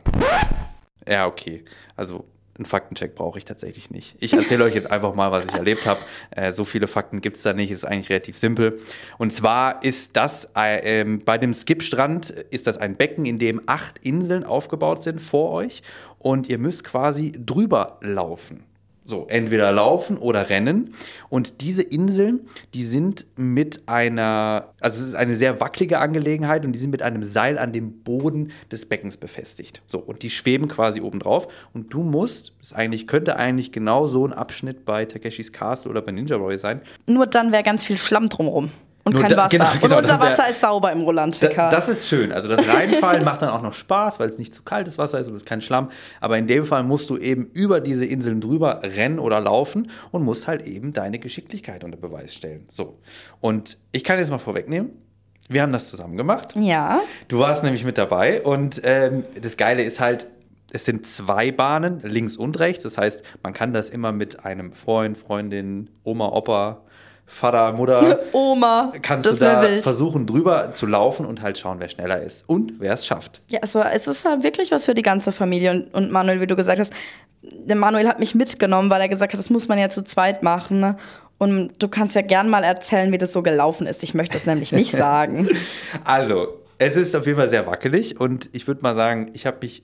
Ja, 1.07 1.27
okay. 1.27 1.63
Also 1.95 2.25
einen 2.57 2.65
Faktencheck 2.65 3.15
brauche 3.15 3.37
ich 3.37 3.45
tatsächlich 3.45 3.91
nicht. 3.91 4.15
Ich 4.19 4.33
erzähle 4.33 4.63
euch 4.63 4.75
jetzt 4.75 4.89
einfach 4.89 5.13
mal, 5.13 5.31
was 5.31 5.45
ich 5.45 5.53
erlebt 5.53 5.85
habe. 5.85 5.99
Äh, 6.31 6.53
so 6.53 6.63
viele 6.63 6.87
Fakten 6.87 7.19
gibt 7.19 7.37
es 7.37 7.43
da 7.43 7.53
nicht, 7.53 7.71
ist 7.71 7.85
eigentlich 7.85 8.09
relativ 8.09 8.37
simpel. 8.37 8.79
Und 9.17 9.33
zwar 9.33 9.83
ist 9.83 10.15
das 10.15 10.49
äh, 10.55 11.01
ähm, 11.01 11.21
bei 11.25 11.37
dem 11.37 11.53
Skipstrand 11.53 12.29
ist 12.29 12.67
das 12.67 12.77
ein 12.77 12.95
Becken, 12.95 13.25
in 13.25 13.39
dem 13.39 13.61
acht 13.65 13.97
Inseln 13.99 14.43
aufgebaut 14.45 15.03
sind 15.03 15.21
vor 15.21 15.51
euch 15.51 15.83
und 16.19 16.47
ihr 16.47 16.57
müsst 16.57 16.83
quasi 16.83 17.33
drüber 17.33 17.97
laufen. 18.01 18.63
So, 19.07 19.27
entweder 19.27 19.71
laufen 19.71 20.17
oder 20.17 20.49
rennen. 20.49 20.95
Und 21.29 21.61
diese 21.61 21.83
Inseln, 21.83 22.47
die 22.73 22.83
sind 22.83 23.27
mit 23.35 23.87
einer, 23.87 24.73
also 24.81 24.99
es 24.99 25.09
ist 25.09 25.15
eine 25.15 25.35
sehr 25.35 25.61
wackelige 25.61 25.99
Angelegenheit 25.99 26.65
und 26.65 26.73
die 26.73 26.79
sind 26.79 26.89
mit 26.89 27.03
einem 27.03 27.21
Seil 27.21 27.59
an 27.59 27.71
dem 27.71 28.03
Boden 28.03 28.51
des 28.71 28.87
Beckens 28.87 29.17
befestigt. 29.17 29.83
So, 29.85 29.99
und 29.99 30.23
die 30.23 30.31
schweben 30.31 30.67
quasi 30.67 31.01
oben 31.01 31.19
drauf. 31.19 31.47
Und 31.71 31.93
du 31.93 32.01
musst, 32.01 32.53
das 32.59 32.73
eigentlich, 32.73 33.05
könnte 33.05 33.35
eigentlich 33.35 33.71
genau 33.71 34.07
so 34.07 34.25
ein 34.25 34.33
Abschnitt 34.33 34.85
bei 34.85 35.05
Takeshis 35.05 35.53
Castle 35.53 35.91
oder 35.91 36.01
bei 36.01 36.11
Ninja 36.11 36.41
Warrior 36.41 36.57
sein. 36.57 36.81
Nur 37.05 37.27
dann 37.27 37.51
wäre 37.51 37.61
ganz 37.61 37.83
viel 37.83 37.99
Schlamm 37.99 38.29
drumherum 38.29 38.71
und 39.05 39.13
Nur 39.13 39.21
kein 39.21 39.29
da- 39.31 39.37
Wasser. 39.37 39.49
genau, 39.57 39.69
genau, 39.81 39.97
und 39.97 40.01
unser 40.03 40.19
Wasser 40.19 40.49
ist 40.49 40.59
sauber 40.61 40.91
im 40.91 40.99
Da, 40.99 41.05
Rolantica. 41.05 41.69
das 41.69 41.87
ist 41.87 42.07
schön. 42.07 42.31
Also 42.31 42.47
das 42.49 42.67
Reinfallen 42.67 43.23
macht 43.23 43.41
dann 43.43 43.49
auch 43.49 43.61
noch 43.61 43.73
Spaß, 43.73 44.19
weil 44.19 44.27
es 44.29 44.37
nicht 44.39 44.53
zu 44.53 44.63
kaltes 44.63 44.97
Wasser 44.97 45.19
ist 45.19 45.27
und 45.27 45.33
es 45.35 45.43
ist 45.43 45.47
kein 45.47 45.61
Schlamm. 45.61 45.89
Aber 46.21 46.37
in 46.37 46.47
dem 46.47 46.65
Fall 46.65 46.81
musst 46.83 47.09
du 47.11 47.17
eben 47.17 47.45
über 47.53 47.81
diese 47.81 48.03
Inseln 48.05 48.41
drüber 48.41 48.81
rennen 48.83 49.19
oder 49.19 49.39
laufen 49.39 49.91
und 50.11 50.23
musst 50.23 50.47
halt 50.47 50.65
eben 50.65 50.91
deine 50.91 51.19
Geschicklichkeit 51.19 51.83
unter 51.83 51.97
Beweis 51.97 52.33
stellen. 52.33 52.67
So. 52.71 52.97
Und 53.41 53.77
ich 53.91 54.03
kann 54.03 54.17
jetzt 54.17 54.31
mal 54.31 54.39
vorwegnehmen, 54.39 54.89
wir 55.47 55.61
haben 55.61 55.71
das 55.71 55.87
zusammen 55.89 56.17
gemacht. 56.17 56.55
ja. 56.55 56.99
Du 57.27 57.37
warst 57.37 57.63
nämlich 57.63 57.83
mit 57.83 57.99
dabei 57.99 58.41
und 58.41 58.81
ähm, 58.83 59.23
das 59.39 59.55
Geile 59.57 59.83
ist 59.83 59.99
halt, 59.99 60.25
es 60.71 60.83
sind 60.85 61.05
zwei 61.05 61.51
Bahnen, 61.51 62.01
links 62.03 62.35
und 62.35 62.57
rechts. 62.59 62.81
Das 62.81 62.97
heißt, 62.97 63.21
man 63.43 63.53
kann 63.53 63.71
das 63.71 63.91
immer 63.91 64.11
mit 64.11 64.43
einem 64.43 64.73
Freund, 64.73 65.15
Freundin, 65.17 65.91
Oma, 66.03 66.29
Opa, 66.29 66.81
Vater, 67.27 67.73
Mutter 67.73 68.19
Oma, 68.33 68.91
kannst 69.01 69.25
du 69.25 69.33
da 69.35 69.61
wild. 69.61 69.83
versuchen, 69.83 70.27
drüber 70.27 70.73
zu 70.73 70.85
laufen 70.85 71.25
und 71.25 71.41
halt 71.41 71.57
schauen, 71.57 71.79
wer 71.79 71.89
schneller 71.89 72.21
ist 72.21 72.47
und 72.47 72.73
wer 72.79 72.93
es 72.93 73.05
schafft. 73.05 73.41
Ja, 73.49 73.59
es, 73.61 73.73
war, 73.75 73.91
es 73.93 74.07
ist 74.07 74.25
halt 74.25 74.43
wirklich 74.43 74.71
was 74.71 74.85
für 74.85 74.93
die 74.93 75.01
ganze 75.01 75.31
Familie. 75.31 75.71
Und, 75.71 75.93
und 75.93 76.11
Manuel, 76.11 76.39
wie 76.39 76.47
du 76.47 76.55
gesagt 76.55 76.79
hast, 76.79 76.93
der 77.41 77.75
Manuel 77.75 78.07
hat 78.07 78.19
mich 78.19 78.35
mitgenommen, 78.35 78.89
weil 78.89 79.01
er 79.01 79.09
gesagt 79.09 79.33
hat, 79.33 79.39
das 79.39 79.49
muss 79.49 79.67
man 79.67 79.77
ja 79.77 79.89
zu 79.89 80.03
zweit 80.03 80.43
machen. 80.43 80.79
Ne? 80.79 80.97
Und 81.37 81.71
du 81.81 81.87
kannst 81.87 82.15
ja 82.15 82.21
gern 82.21 82.49
mal 82.49 82.63
erzählen, 82.63 83.11
wie 83.11 83.17
das 83.17 83.33
so 83.33 83.41
gelaufen 83.41 83.87
ist. 83.87 84.03
Ich 84.03 84.13
möchte 84.13 84.35
das 84.35 84.45
nämlich 84.45 84.71
nicht 84.71 84.91
sagen. 84.95 85.47
Also, 86.03 86.59
es 86.77 86.95
ist 86.95 87.15
auf 87.15 87.25
jeden 87.25 87.37
Fall 87.37 87.49
sehr 87.49 87.65
wackelig 87.67 88.19
und 88.19 88.49
ich 88.51 88.67
würde 88.67 88.81
mal 88.81 88.95
sagen, 88.95 89.31
ich 89.33 89.45
habe 89.45 89.57
mich 89.61 89.83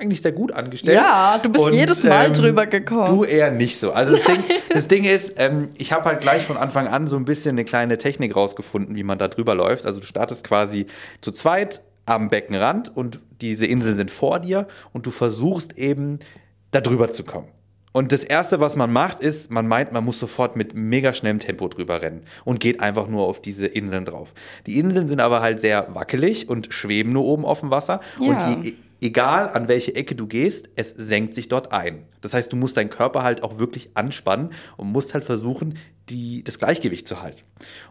eigentlich 0.00 0.22
sehr 0.22 0.32
gut 0.32 0.52
angestellt. 0.52 0.96
Ja, 0.96 1.38
du 1.38 1.48
bist 1.48 1.72
jedes 1.72 2.04
Mal 2.04 2.32
drüber 2.32 2.66
gekommen. 2.66 3.06
Du 3.06 3.24
eher 3.24 3.50
nicht 3.50 3.78
so. 3.78 3.92
Also 3.92 4.16
das 4.16 4.24
Ding, 4.24 4.44
das 4.70 4.88
Ding 4.88 5.04
ist, 5.04 5.34
ähm, 5.36 5.70
ich 5.76 5.92
habe 5.92 6.06
halt 6.06 6.20
gleich 6.20 6.42
von 6.42 6.56
Anfang 6.56 6.88
an 6.88 7.08
so 7.08 7.16
ein 7.16 7.24
bisschen 7.24 7.52
eine 7.52 7.64
kleine 7.64 7.98
Technik 7.98 8.34
rausgefunden, 8.34 8.96
wie 8.96 9.02
man 9.02 9.18
da 9.18 9.28
drüber 9.28 9.54
läuft. 9.54 9.86
Also 9.86 10.00
du 10.00 10.06
startest 10.06 10.44
quasi 10.44 10.86
zu 11.20 11.32
zweit 11.32 11.82
am 12.06 12.28
Beckenrand 12.28 12.96
und 12.96 13.20
diese 13.40 13.66
Inseln 13.66 13.96
sind 13.96 14.10
vor 14.10 14.40
dir 14.40 14.66
und 14.92 15.06
du 15.06 15.10
versuchst 15.10 15.78
eben 15.78 16.18
da 16.70 16.80
drüber 16.80 17.12
zu 17.12 17.24
kommen. 17.24 17.48
Und 17.92 18.12
das 18.12 18.22
Erste, 18.22 18.60
was 18.60 18.76
man 18.76 18.92
macht, 18.92 19.20
ist, 19.20 19.50
man 19.50 19.66
meint, 19.66 19.90
man 19.90 20.04
muss 20.04 20.20
sofort 20.20 20.54
mit 20.54 20.74
mega 20.74 21.12
schnellem 21.12 21.40
Tempo 21.40 21.66
drüber 21.66 22.02
rennen 22.02 22.22
und 22.44 22.60
geht 22.60 22.80
einfach 22.80 23.08
nur 23.08 23.26
auf 23.26 23.42
diese 23.42 23.66
Inseln 23.66 24.04
drauf. 24.04 24.32
Die 24.66 24.78
Inseln 24.78 25.08
sind 25.08 25.20
aber 25.20 25.40
halt 25.40 25.60
sehr 25.60 25.92
wackelig 25.92 26.48
und 26.48 26.72
schweben 26.72 27.12
nur 27.12 27.24
oben 27.24 27.44
auf 27.44 27.60
dem 27.60 27.70
Wasser. 27.70 28.00
Ja. 28.20 28.26
Und 28.28 28.64
je, 28.64 28.74
egal 29.00 29.48
an 29.50 29.68
welche 29.68 29.94
Ecke 29.94 30.14
du 30.14 30.26
gehst, 30.26 30.68
es 30.76 30.90
senkt 30.90 31.34
sich 31.34 31.48
dort 31.48 31.72
ein. 31.72 32.04
Das 32.20 32.34
heißt, 32.34 32.52
du 32.52 32.56
musst 32.56 32.76
deinen 32.76 32.90
Körper 32.90 33.22
halt 33.22 33.42
auch 33.42 33.58
wirklich 33.58 33.90
anspannen 33.94 34.50
und 34.76 34.92
musst 34.92 35.14
halt 35.14 35.24
versuchen, 35.24 35.78
die, 36.08 36.42
das 36.44 36.58
Gleichgewicht 36.58 37.06
zu 37.06 37.22
halten. 37.22 37.40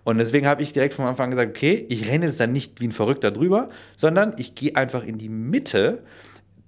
Und 0.03 0.17
deswegen 0.17 0.45
habe 0.45 0.61
ich 0.61 0.73
direkt 0.73 0.93
von 0.93 1.05
Anfang 1.05 1.25
an 1.25 1.31
gesagt, 1.31 1.49
okay, 1.55 1.85
ich 1.89 2.07
renne 2.07 2.27
jetzt 2.27 2.39
dann 2.39 2.51
nicht 2.51 2.81
wie 2.81 2.87
ein 2.87 2.91
Verrückter 2.91 3.31
drüber, 3.31 3.69
sondern 3.95 4.33
ich 4.37 4.55
gehe 4.55 4.75
einfach 4.75 5.03
in 5.05 5.17
die 5.17 5.29
Mitte 5.29 6.03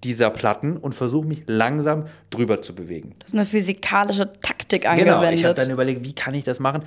dieser 0.03 0.31
Platten 0.31 0.77
und 0.77 0.95
versuche 0.95 1.27
mich 1.27 1.43
langsam 1.47 2.07
drüber 2.31 2.61
zu 2.61 2.73
bewegen. 2.73 3.15
Das 3.19 3.29
ist 3.29 3.35
eine 3.35 3.45
physikalische 3.45 4.31
Taktik 4.41 4.81
Genau, 4.81 4.93
ich 4.93 5.05
habe 5.09 5.27
angewendet. 5.27 5.57
dann 5.57 5.69
überlegt, 5.69 6.05
wie 6.05 6.13
kann 6.13 6.33
ich 6.33 6.43
das 6.43 6.59
machen? 6.59 6.83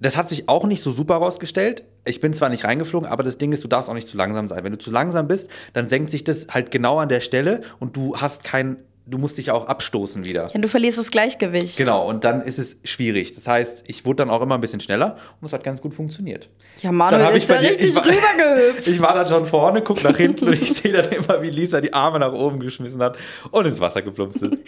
Das 0.00 0.16
hat 0.16 0.28
sich 0.28 0.48
auch 0.48 0.64
nicht 0.64 0.82
so 0.82 0.90
super 0.90 1.16
rausgestellt. 1.16 1.84
Ich 2.04 2.20
bin 2.20 2.34
zwar 2.34 2.50
nicht 2.50 2.64
reingeflogen, 2.64 3.08
aber 3.08 3.22
das 3.22 3.38
Ding 3.38 3.52
ist, 3.52 3.64
du 3.64 3.68
darfst 3.68 3.88
auch 3.88 3.94
nicht 3.94 4.08
zu 4.08 4.16
langsam 4.16 4.48
sein. 4.48 4.62
Wenn 4.62 4.72
du 4.72 4.78
zu 4.78 4.90
langsam 4.90 5.26
bist, 5.26 5.50
dann 5.72 5.88
senkt 5.88 6.10
sich 6.10 6.22
das 6.22 6.48
halt 6.48 6.70
genau 6.70 6.98
an 6.98 7.08
der 7.08 7.20
Stelle 7.20 7.62
und 7.78 7.96
du 7.96 8.16
hast 8.16 8.44
kein, 8.44 8.76
du 9.06 9.18
musst 9.18 9.38
dich 9.38 9.50
auch 9.50 9.66
abstoßen 9.66 10.24
wieder. 10.24 10.50
ja, 10.52 10.60
du 10.60 10.68
verlierst 10.68 10.98
das 10.98 11.10
Gleichgewicht. 11.10 11.76
Genau, 11.76 12.06
und 12.08 12.24
dann 12.24 12.42
ist 12.42 12.58
es 12.58 12.76
schwierig. 12.84 13.34
Das 13.34 13.46
heißt, 13.46 13.84
ich 13.86 14.04
wurde 14.04 14.16
dann 14.16 14.30
auch 14.30 14.42
immer 14.42 14.56
ein 14.56 14.60
bisschen 14.60 14.80
schneller 14.80 15.16
und 15.40 15.46
es 15.46 15.52
hat 15.52 15.62
ganz 15.64 15.80
gut 15.80 15.94
funktioniert. 15.94 16.48
Ja, 16.82 16.92
Manuel 16.92 17.36
ist 17.36 17.48
da 17.48 17.58
dir- 17.58 17.70
richtig 17.70 17.96
rübergehüpft. 17.96 18.86
Ich 18.88 19.00
war 19.00 19.14
dann 19.14 19.28
schon 19.28 19.46
vorne, 19.46 19.82
guck 19.82 20.02
nach 20.02 20.16
hinten 20.16 20.48
und 20.48 20.54
ich 20.54 20.72
sehe 20.74 20.92
dann 20.92 21.10
immer, 21.10 21.40
wie 21.42 21.50
Lisa 21.50 21.80
die 21.80 21.92
Arme 21.94 22.18
nach 22.18 22.32
oben 22.32 22.60
geschmissen 22.60 23.02
hat 23.02 23.16
und 23.50 23.64
ins 23.66 23.80
Wasser 23.80 24.02
geplumpst 24.02 24.42
ist. 24.42 24.58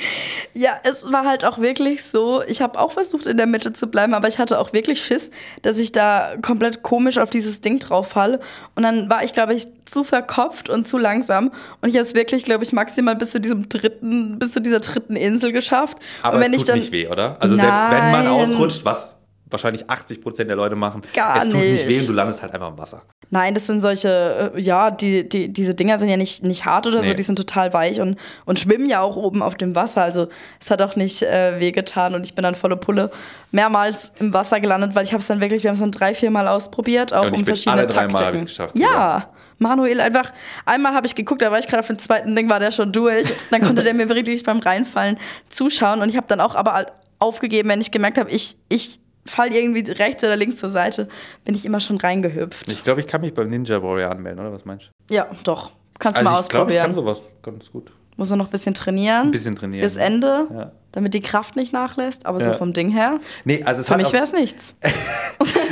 Ja, 0.54 0.73
es 0.83 1.04
war 1.04 1.25
halt 1.25 1.45
auch 1.45 1.59
wirklich 1.59 2.02
so, 2.02 2.42
ich 2.49 2.61
habe 2.62 2.80
auch 2.80 2.90
versucht, 2.92 3.26
in 3.26 3.37
der 3.37 3.47
Mitte 3.47 3.73
zu 3.75 3.87
bleiben, 3.87 4.12
aber 4.14 4.26
ich 4.26 4.38
hatte 4.38 4.59
auch 4.59 4.73
wirklich 4.73 5.00
Schiss, 5.00 5.30
dass 5.62 5.78
ich 5.78 5.92
da 5.92 6.35
komplett 6.42 6.83
komisch 6.83 7.18
auf 7.18 7.30
dieses 7.30 7.61
Ding 7.61 7.78
drauf 7.78 8.09
falle. 8.09 8.40
Und 8.75 8.83
dann 8.83 9.09
war 9.09 9.23
ich, 9.23 9.33
glaube 9.35 9.54
ich, 9.54 9.66
zu 9.85 10.02
verkopft 10.02 10.68
und 10.68 10.88
zu 10.88 10.99
langsam. 10.99 11.52
Und 11.80 11.90
ich 11.90 11.95
habe 11.95 12.02
es 12.02 12.14
wirklich, 12.14 12.45
glaube 12.45 12.64
ich, 12.64 12.73
maximal 12.73 13.14
bis 13.14 13.30
zu 13.30 13.40
diesem 13.40 13.68
dritten, 13.68 14.27
bis 14.38 14.52
zu 14.52 14.61
dieser 14.61 14.80
dritten 14.80 15.16
Insel 15.16 15.52
geschafft. 15.52 15.99
Aber 16.23 16.37
und 16.37 16.42
wenn 16.42 16.52
es 16.52 16.58
ich 16.58 16.62
tut 16.64 16.68
dann, 16.70 16.78
nicht 16.78 16.92
weh, 16.92 17.06
oder? 17.08 17.37
Also 17.40 17.54
selbst 17.56 17.90
wenn 17.90 18.11
man 18.11 18.25
Nein. 18.25 18.28
ausrutscht, 18.28 18.85
was 18.85 19.14
wahrscheinlich 19.50 19.88
80 19.88 20.20
Prozent 20.20 20.50
der 20.50 20.56
Leute 20.58 20.76
machen, 20.76 21.00
Gar 21.14 21.38
es 21.38 21.44
tut 21.49 21.54
nicht 21.62 21.87
nicht. 21.87 21.88
weh 21.88 22.00
und 22.00 22.06
du 22.08 22.12
landest 22.12 22.42
halt 22.42 22.52
einfach 22.52 22.68
im 22.68 22.76
Wasser. 22.76 23.00
Nein, 23.30 23.54
das 23.54 23.66
sind 23.66 23.80
solche, 23.80 24.52
äh, 24.54 24.61
ja, 24.61 24.90
die, 24.90 25.26
die, 25.26 25.50
diese 25.50 25.75
Dinger 25.75 25.99
sind 25.99 26.11
ja 26.11 26.18
nicht, 26.18 26.42
nicht 26.44 26.66
hart 26.66 26.87
oder 26.87 27.00
Nee. 27.00 27.08
so, 27.08 27.14
die 27.14 27.23
sind 27.23 27.37
total 27.37 27.73
weich 27.73 27.99
und, 28.00 28.16
und 28.44 28.58
schwimmen 28.61 28.87
ja 28.87 29.00
auch 29.00 29.16
oben 29.16 29.42
auf 29.42 29.54
dem 29.54 29.75
Wasser. 29.75 30.02
Also 30.02 30.28
es 30.61 30.70
hat 30.70 30.82
auch 30.82 30.97
nicht 30.97 31.23
äh, 31.23 31.58
wehgetan 31.61 32.14
und 32.14 32.25
ich 32.25 32.35
bin 32.35 32.42
dann 32.42 32.56
volle 32.56 32.76
Pulle 32.76 33.11
mehrmals 33.50 34.12
im 34.18 34.35
Wasser 34.35 34.61
gelandet, 34.61 34.94
weil 34.94 35.04
ich 35.04 35.12
habe 35.12 35.20
es 35.23 35.26
dann 35.28 35.40
wirklich, 35.40 35.62
wir 35.62 35.70
haben 35.70 35.75
es 35.76 35.80
dann 35.80 35.92
drei, 35.92 36.12
vier 36.12 36.30
Mal 36.30 36.47
ausprobiert, 36.47 37.14
auch 37.14 37.23
Ja, 37.23 37.28
und 37.28 37.35
ich 37.35 37.40
um 37.40 37.44
verschiedene 37.47 37.82
alle 37.82 37.87
drei 37.87 38.06
Mal 38.08 38.12
Taktiken. 38.18 38.26
hab 38.26 38.35
ich's 38.35 38.44
geschafft, 38.44 38.78
Ja, 38.78 39.30
Manuel 39.59 40.00
einfach, 40.00 40.33
einmal 40.65 40.95
habe 40.95 41.07
ich 41.07 41.15
geguckt, 41.15 41.43
da 41.43 41.50
war 41.50 41.59
ich 41.59 41.67
gerade 41.67 41.81
auf 41.81 41.87
dem 41.87 41.99
zweiten 41.99 42.35
Ding, 42.35 42.49
war 42.49 42.61
der 42.61 42.73
schon 42.73 42.93
durch. 42.93 43.27
Dann 43.50 43.62
konnte 43.62 43.83
der 43.83 43.95
mir 43.95 44.09
wirklich 44.09 44.43
beim 44.45 44.59
Reinfallen 44.59 45.19
zuschauen 45.49 46.00
und 46.00 46.09
ich 46.09 46.17
habe 46.17 46.27
dann 46.29 46.41
auch 46.41 46.55
aber 46.55 46.87
aufgegeben, 47.19 47.69
wenn 47.69 47.81
ich 47.81 47.91
gemerkt 47.91 48.19
habe, 48.19 48.31
ich, 48.31 48.57
ich 48.69 49.00
fall 49.27 49.53
irgendwie 49.53 49.91
rechts 49.91 50.25
oder 50.25 50.37
links 50.37 50.57
zur 50.57 50.71
Seite, 50.71 51.09
bin 51.45 51.55
ich 51.55 51.65
immer 51.65 51.81
schon 51.81 51.99
reingehüpft. 51.99 52.71
Ich 52.71 52.85
glaube, 52.85 53.00
ich 53.00 53.07
kann 53.07 53.21
mich 53.21 53.35
beim 53.35 53.49
Ninja 53.49 53.83
Warrior 53.83 54.11
anmelden, 54.11 54.41
oder 54.41 54.53
was 54.53 54.65
meinst 54.65 54.91
du? 55.09 55.15
Ja, 55.15 55.27
doch. 55.45 55.73
Kannst 55.99 56.21
du 56.21 56.21
also 56.21 56.31
mal 56.33 56.41
ich 56.41 56.49
glaub, 56.49 56.62
ausprobieren. 56.62 56.91
ich 56.91 56.95
kann 56.97 57.05
sowas 57.05 57.21
ganz 57.43 57.71
gut. 57.71 57.91
Muss 58.18 58.30
er 58.32 58.37
noch 58.37 58.46
ein 58.46 58.50
bisschen 58.50 58.75
trainieren. 58.75 59.28
Ein 59.28 59.30
bisschen 59.30 59.54
trainieren. 59.56 59.82
Bis 59.84 59.96
Ende, 59.96 60.48
Ja. 60.52 60.72
damit 60.92 61.14
die 61.14 61.20
Kraft 61.20 61.54
nicht 61.54 61.72
nachlässt. 61.72 62.26
Aber 62.26 62.40
so 62.40 62.46
Ja. 62.50 62.54
vom 62.56 62.72
Ding 62.72 62.90
her, 62.90 63.20
Nee, 63.44 63.62
also 63.62 63.80
es 63.80 63.87
für 63.87 63.96
mich 63.96 64.12
wäre 64.12 64.25
es 64.25 64.32
nichts. 64.32 64.75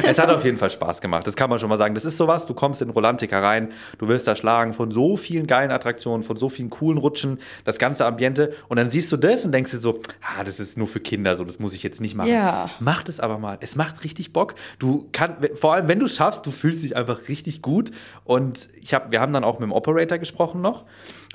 Es 0.04 0.18
hat 0.18 0.30
auf 0.30 0.44
jeden 0.44 0.56
Fall 0.56 0.70
Spaß 0.70 1.00
gemacht. 1.00 1.26
Das 1.26 1.34
kann 1.34 1.50
man 1.50 1.58
schon 1.58 1.68
mal 1.68 1.78
sagen. 1.78 1.94
Das 1.96 2.04
ist 2.04 2.16
sowas, 2.16 2.46
du 2.46 2.54
kommst 2.54 2.80
in 2.82 2.90
Rolantica 2.90 3.40
rein, 3.40 3.70
du 3.98 4.06
wirst 4.06 4.28
da 4.28 4.36
schlagen 4.36 4.72
von 4.74 4.92
so 4.92 5.16
vielen 5.16 5.48
geilen 5.48 5.72
Attraktionen, 5.72 6.22
von 6.22 6.36
so 6.36 6.48
vielen 6.48 6.70
coolen 6.70 6.98
Rutschen, 6.98 7.40
das 7.64 7.78
ganze 7.78 8.06
Ambiente. 8.06 8.52
Und 8.68 8.76
dann 8.76 8.90
siehst 8.92 9.10
du 9.10 9.16
das 9.16 9.44
und 9.44 9.52
denkst 9.52 9.72
dir 9.72 9.78
so, 9.78 10.00
ah, 10.22 10.44
das 10.44 10.60
ist 10.60 10.78
nur 10.78 10.86
für 10.86 11.00
Kinder, 11.00 11.34
so, 11.34 11.42
das 11.44 11.58
muss 11.58 11.74
ich 11.74 11.82
jetzt 11.82 12.00
nicht 12.00 12.14
machen. 12.14 12.30
Ja. 12.30 12.70
Mach 12.78 13.02
das 13.02 13.18
aber 13.18 13.38
mal. 13.38 13.56
Es 13.60 13.74
macht 13.74 14.04
richtig 14.04 14.32
Bock. 14.32 14.54
Du 14.78 15.08
kannst, 15.10 15.38
vor 15.58 15.74
allem 15.74 15.88
wenn 15.88 15.98
du 15.98 16.06
es 16.06 16.14
schaffst, 16.14 16.46
du 16.46 16.52
fühlst 16.52 16.84
dich 16.84 16.94
einfach 16.94 17.28
richtig 17.28 17.62
gut. 17.62 17.90
Und 18.22 18.68
ich 18.80 18.94
hab, 18.94 19.10
wir 19.10 19.20
haben 19.20 19.32
dann 19.32 19.42
auch 19.42 19.54
mit 19.58 19.62
dem 19.68 19.72
Operator 19.72 20.18
gesprochen 20.18 20.60
noch. 20.60 20.84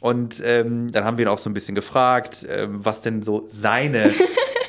Und 0.02 0.42
ähm, 0.44 0.92
dann 0.92 1.06
haben 1.06 1.18
wir 1.18 1.26
ihn 1.26 1.30
auch 1.30 1.38
so 1.38 1.48
ein 1.48 1.54
bisschen 1.54 1.76
gefragt, 1.76 2.44
ähm, 2.50 2.84
was 2.84 3.02
denn 3.02 3.22
so 3.22 3.46
seine 3.48 4.12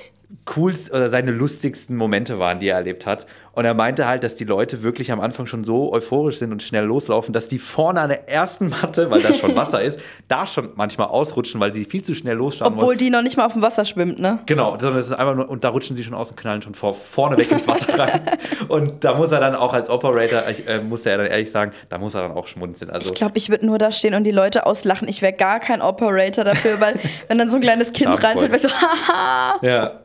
coolsten 0.44 0.94
oder 0.96 1.10
seine 1.10 1.30
lustigsten 1.30 1.96
Momente 1.96 2.38
waren, 2.38 2.58
die 2.58 2.68
er 2.68 2.76
erlebt 2.76 3.06
hat. 3.06 3.26
Und 3.54 3.66
er 3.66 3.74
meinte 3.74 4.06
halt, 4.06 4.24
dass 4.24 4.34
die 4.34 4.44
Leute 4.44 4.82
wirklich 4.82 5.12
am 5.12 5.20
Anfang 5.20 5.44
schon 5.44 5.62
so 5.62 5.92
euphorisch 5.92 6.38
sind 6.38 6.52
und 6.52 6.62
schnell 6.62 6.84
loslaufen, 6.84 7.34
dass 7.34 7.48
die 7.48 7.58
vorne 7.58 8.00
an 8.00 8.08
der 8.08 8.30
ersten 8.30 8.70
Matte, 8.70 9.10
weil 9.10 9.20
da 9.20 9.34
schon 9.34 9.54
Wasser 9.54 9.82
ist, 9.82 10.00
da 10.26 10.46
schon 10.46 10.70
manchmal 10.74 11.08
ausrutschen, 11.08 11.60
weil 11.60 11.74
sie 11.74 11.84
viel 11.84 12.02
zu 12.02 12.14
schnell 12.14 12.36
losschauen 12.36 12.72
Obwohl 12.72 12.86
wollen. 12.88 12.98
die 12.98 13.10
noch 13.10 13.20
nicht 13.20 13.36
mal 13.36 13.44
auf 13.44 13.52
dem 13.52 13.60
Wasser 13.60 13.84
schwimmt, 13.84 14.18
ne? 14.18 14.38
Genau, 14.46 14.78
sondern 14.80 14.98
es 14.98 15.06
ist 15.06 15.12
einfach 15.12 15.34
nur, 15.34 15.50
und 15.50 15.64
da 15.64 15.68
rutschen 15.68 15.96
sie 15.96 16.02
schon 16.02 16.14
aus 16.14 16.30
und 16.30 16.38
knallen 16.38 16.62
schon 16.62 16.74
vor, 16.74 16.94
vorne 16.94 17.36
weg 17.36 17.50
ins 17.50 17.68
Wasser 17.68 17.98
rein. 17.98 18.22
Und 18.68 19.04
da 19.04 19.14
muss 19.14 19.32
er 19.32 19.40
dann 19.40 19.54
auch 19.54 19.74
als 19.74 19.90
Operator, 19.90 20.44
ich, 20.48 20.66
äh, 20.66 20.80
musste 20.80 21.10
er 21.10 21.18
dann 21.18 21.26
ehrlich 21.26 21.50
sagen, 21.50 21.72
da 21.90 21.98
muss 21.98 22.14
er 22.14 22.22
dann 22.22 22.32
auch 22.32 22.46
schmunzeln. 22.46 22.90
Also, 22.90 23.10
Ich 23.10 23.14
glaube, 23.14 23.36
ich 23.36 23.50
würde 23.50 23.66
nur 23.66 23.76
da 23.76 23.92
stehen 23.92 24.14
und 24.14 24.24
die 24.24 24.30
Leute 24.30 24.64
auslachen. 24.64 25.08
Ich 25.08 25.20
wäre 25.20 25.32
gar 25.34 25.60
kein 25.60 25.82
Operator 25.82 26.44
dafür, 26.44 26.80
weil 26.80 26.94
wenn 27.28 27.36
dann 27.38 27.50
so 27.50 27.56
ein 27.56 27.62
kleines 27.62 27.92
Kind 27.92 28.10
reinfällt, 28.22 28.50
wäre 28.50 28.60
so, 28.62 28.70
haha. 28.70 29.58
Ja. 29.60 30.01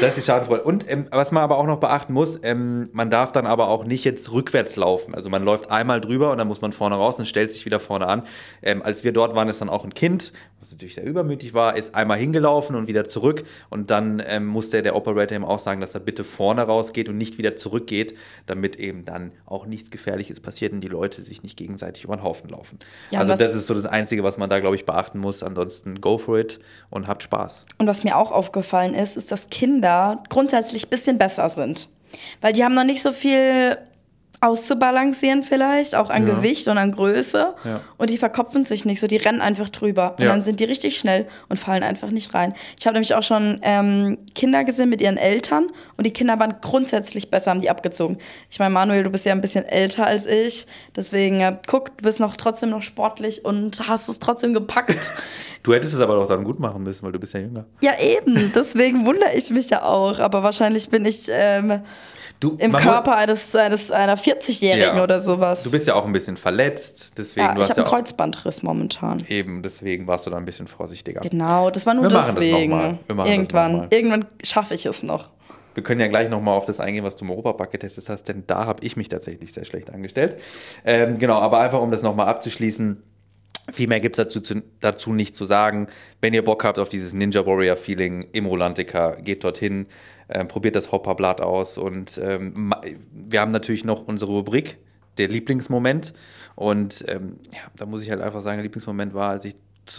Das 0.00 0.10
ist 0.10 0.16
die 0.16 0.22
Schadenfreude. 0.22 0.62
Und 0.64 0.90
ähm, 0.90 1.06
was 1.10 1.32
man 1.32 1.42
aber 1.42 1.56
auch 1.56 1.66
noch 1.66 1.78
beachten 1.78 2.12
muss, 2.12 2.38
ähm, 2.42 2.90
man 2.92 3.08
darf 3.08 3.32
dann 3.32 3.46
aber 3.46 3.68
auch 3.68 3.84
nicht 3.84 4.04
jetzt 4.04 4.30
rückwärts 4.32 4.76
laufen. 4.76 5.14
Also 5.14 5.30
man 5.30 5.44
läuft 5.44 5.70
einmal 5.70 6.00
drüber 6.00 6.32
und 6.32 6.38
dann 6.38 6.48
muss 6.48 6.60
man 6.60 6.72
vorne 6.72 6.96
raus 6.96 7.18
und 7.18 7.26
stellt 7.26 7.52
sich 7.52 7.64
wieder 7.64 7.80
vorne 7.80 8.06
an. 8.06 8.22
Ähm, 8.62 8.82
als 8.82 9.04
wir 9.04 9.12
dort 9.12 9.34
waren, 9.34 9.48
ist 9.48 9.60
dann 9.60 9.70
auch 9.70 9.84
ein 9.84 9.94
Kind, 9.94 10.32
was 10.60 10.72
natürlich 10.72 10.96
sehr 10.96 11.04
übermütig 11.04 11.54
war, 11.54 11.76
ist 11.76 11.94
einmal 11.94 12.18
hingelaufen 12.18 12.76
und 12.76 12.88
wieder 12.88 13.08
zurück. 13.08 13.44
Und 13.70 13.90
dann 13.90 14.22
ähm, 14.26 14.46
musste 14.46 14.82
der 14.82 14.96
Operator 14.96 15.36
ihm 15.36 15.44
auch 15.44 15.60
sagen, 15.60 15.80
dass 15.80 15.94
er 15.94 16.00
bitte 16.00 16.24
vorne 16.24 16.62
rausgeht 16.62 17.08
und 17.08 17.16
nicht 17.16 17.38
wieder 17.38 17.56
zurückgeht, 17.56 18.16
damit 18.46 18.76
eben 18.76 19.04
dann 19.04 19.32
auch 19.46 19.66
nichts 19.66 19.90
Gefährliches 19.90 20.40
passiert 20.40 20.72
und 20.72 20.80
die 20.82 20.88
Leute 20.88 21.22
sich 21.22 21.42
nicht 21.42 21.56
gegenseitig 21.56 22.04
über 22.04 22.16
den 22.16 22.22
Haufen 22.22 22.50
laufen. 22.50 22.80
Ja, 23.10 23.20
also 23.20 23.34
das 23.34 23.54
ist 23.54 23.66
so 23.66 23.74
das 23.74 23.86
Einzige, 23.86 24.24
was 24.24 24.36
man 24.36 24.50
da, 24.50 24.60
glaube 24.60 24.76
ich, 24.76 24.84
beachten 24.84 25.18
muss. 25.20 25.42
Ansonsten 25.42 26.00
go 26.00 26.18
for 26.18 26.38
it 26.38 26.58
und 26.90 27.06
habt 27.06 27.22
Spaß. 27.22 27.64
Und 27.78 27.86
was 27.86 28.04
mir 28.04 28.16
auch 28.16 28.30
aufgefallen 28.30 28.94
ist, 28.94 29.16
ist, 29.16 29.32
dass 29.32 29.48
Kinder 29.48 29.75
grundsätzlich 30.28 30.86
ein 30.86 30.90
bisschen 30.90 31.18
besser 31.18 31.48
sind. 31.48 31.88
Weil 32.40 32.52
die 32.52 32.64
haben 32.64 32.74
noch 32.74 32.84
nicht 32.84 33.02
so 33.02 33.12
viel 33.12 33.76
auszubalancieren 34.40 35.42
vielleicht, 35.42 35.94
auch 35.94 36.10
an 36.10 36.26
Ja. 36.26 36.34
Gewicht 36.34 36.68
und 36.68 36.78
an 36.78 36.92
Größe. 36.92 37.54
Ja. 37.64 37.80
Und 37.96 38.10
die 38.10 38.18
verkopfen 38.18 38.64
sich 38.64 38.84
nicht 38.84 39.00
so, 39.00 39.06
die 39.06 39.16
rennen 39.16 39.40
einfach 39.40 39.68
drüber. 39.68 40.14
Und 40.18 40.24
Ja. 40.24 40.30
dann 40.30 40.42
sind 40.42 40.60
die 40.60 40.64
richtig 40.64 40.98
schnell 40.98 41.26
und 41.48 41.58
fallen 41.58 41.82
einfach 41.82 42.10
nicht 42.10 42.34
rein. 42.34 42.54
Ich 42.78 42.86
habe 42.86 42.94
nämlich 42.94 43.14
auch 43.14 43.22
schon 43.22 43.58
ähm, 43.62 44.18
Kinder 44.34 44.64
gesehen 44.64 44.88
mit 44.88 45.00
ihren 45.00 45.16
Eltern 45.16 45.66
und 45.96 46.06
die 46.06 46.12
Kinder 46.12 46.38
waren 46.38 46.54
grundsätzlich 46.60 47.30
besser, 47.30 47.50
haben 47.50 47.60
die 47.60 47.70
abgezogen. 47.70 48.18
Ich 48.50 48.58
meine, 48.58 48.72
Manuel, 48.74 49.02
du 49.04 49.10
bist 49.10 49.24
ja 49.24 49.32
ein 49.32 49.40
bisschen 49.40 49.64
älter 49.64 50.06
als 50.06 50.26
ich, 50.26 50.66
deswegen 50.94 51.40
äh, 51.40 51.56
guck, 51.66 51.96
du 51.98 52.04
bist 52.04 52.20
noch 52.20 52.36
trotzdem 52.36 52.70
noch 52.70 52.82
sportlich 52.82 53.44
und 53.44 53.88
hast 53.88 54.08
es 54.08 54.18
trotzdem 54.18 54.54
gepackt. 54.54 54.96
Du 55.62 55.74
hättest 55.74 55.94
es 55.94 56.00
aber 56.00 56.14
doch 56.14 56.28
dann 56.28 56.44
gut 56.44 56.60
machen 56.60 56.84
müssen, 56.84 57.04
weil 57.04 57.10
du 57.10 57.18
bist 57.18 57.34
ja 57.34 57.40
jünger. 57.40 57.64
Ja, 57.82 57.94
eben. 57.98 58.52
Deswegen 58.54 59.04
wundere 59.04 59.34
ich 59.34 59.50
mich 59.50 59.68
ja 59.68 59.82
auch. 59.82 60.20
Aber 60.20 60.44
wahrscheinlich 60.44 60.88
bin 60.90 61.04
ich 61.04 61.26
ähm, 61.28 61.80
Du, 62.38 62.56
im 62.58 62.72
Körper 62.72 63.16
eines, 63.16 63.54
eines 63.56 63.90
einer 63.90 64.16
40-Jährigen 64.16 64.96
Ja. 64.96 65.02
oder 65.02 65.20
sowas. 65.20 65.62
Du 65.62 65.70
bist 65.70 65.86
ja 65.86 65.94
auch 65.94 66.04
ein 66.04 66.12
bisschen 66.12 66.36
verletzt, 66.36 67.12
deswegen 67.16 67.46
ja, 67.46 67.54
du 67.54 67.62
ich 67.62 67.70
habe 67.70 67.80
ja 67.80 67.86
einen 67.86 67.94
Kreuzbandriss 67.94 68.62
momentan. 68.62 69.22
eben, 69.28 69.62
deswegen 69.62 70.06
warst 70.06 70.26
du 70.26 70.30
da 70.30 70.36
ein 70.36 70.44
bisschen 70.44 70.66
vorsichtiger. 70.66 71.20
Genau, 71.22 71.70
das 71.70 71.86
war 71.86 71.94
nur 71.94 72.04
Wir 72.04 72.10
deswegen. 72.10 72.70
machen 72.70 72.98
das 73.08 73.28
Irgendwann, 73.28 73.72
noch 73.72 73.78
mal. 73.80 73.88
irgendwann 73.90 74.24
schaffe 74.44 74.74
ich 74.74 74.84
es 74.84 75.02
noch. 75.02 75.30
Wir 75.74 75.82
können 75.82 76.00
ja 76.00 76.08
gleich 76.08 76.28
nochmal 76.30 76.56
auf 76.56 76.64
das 76.66 76.80
eingehen, 76.80 77.04
was 77.04 77.16
du 77.16 77.24
im 77.24 77.30
Europapark 77.30 77.70
getestet 77.70 78.08
hast, 78.08 78.24
denn 78.28 78.44
da 78.46 78.64
habe 78.66 78.84
ich 78.84 78.96
mich 78.96 79.08
tatsächlich 79.08 79.52
sehr 79.52 79.64
schlecht 79.64 79.90
angestellt. 79.92 80.36
Ähm, 80.84 81.18
genau, 81.18 81.38
aber 81.38 81.60
einfach 81.60 81.80
um 81.80 81.90
das 81.90 82.02
nochmal 82.02 82.28
abzuschließen, 82.28 83.02
viel 83.72 83.88
mehr 83.88 84.00
gibt 84.00 84.18
es 84.18 84.24
dazu, 84.24 84.40
zu- 84.40 84.62
dazu 84.80 85.12
nicht 85.12 85.34
zu 85.36 85.44
sagen. 85.44 85.88
Wenn 86.20 86.32
ihr 86.34 86.44
Bock 86.44 86.64
habt 86.64 86.78
auf 86.78 86.88
dieses 86.88 87.12
Ninja 87.12 87.44
Warrior 87.44 87.76
Feeling 87.76 88.26
im 88.32 88.46
Rolantica, 88.46 89.16
geht 89.16 89.42
dorthin, 89.44 89.86
ähm, 90.28 90.48
probiert 90.48 90.76
das 90.76 90.92
Hopperblatt 90.92 91.40
aus 91.40 91.78
und 91.78 92.18
ähm, 92.22 92.74
wir 93.12 93.40
haben 93.40 93.52
natürlich 93.52 93.84
noch 93.84 94.06
unsere 94.06 94.32
Rubrik, 94.32 94.78
der 95.18 95.28
Lieblingsmoment. 95.28 96.12
Und 96.54 97.04
ähm, 97.08 97.36
ja, 97.52 97.60
da 97.76 97.86
muss 97.86 98.02
ich 98.02 98.10
halt 98.10 98.20
einfach 98.20 98.40
sagen, 98.40 98.56
der 98.56 98.64
Lieblingsmoment 98.64 99.14
war, 99.14 99.30
als 99.30 99.44
ich 99.44 99.54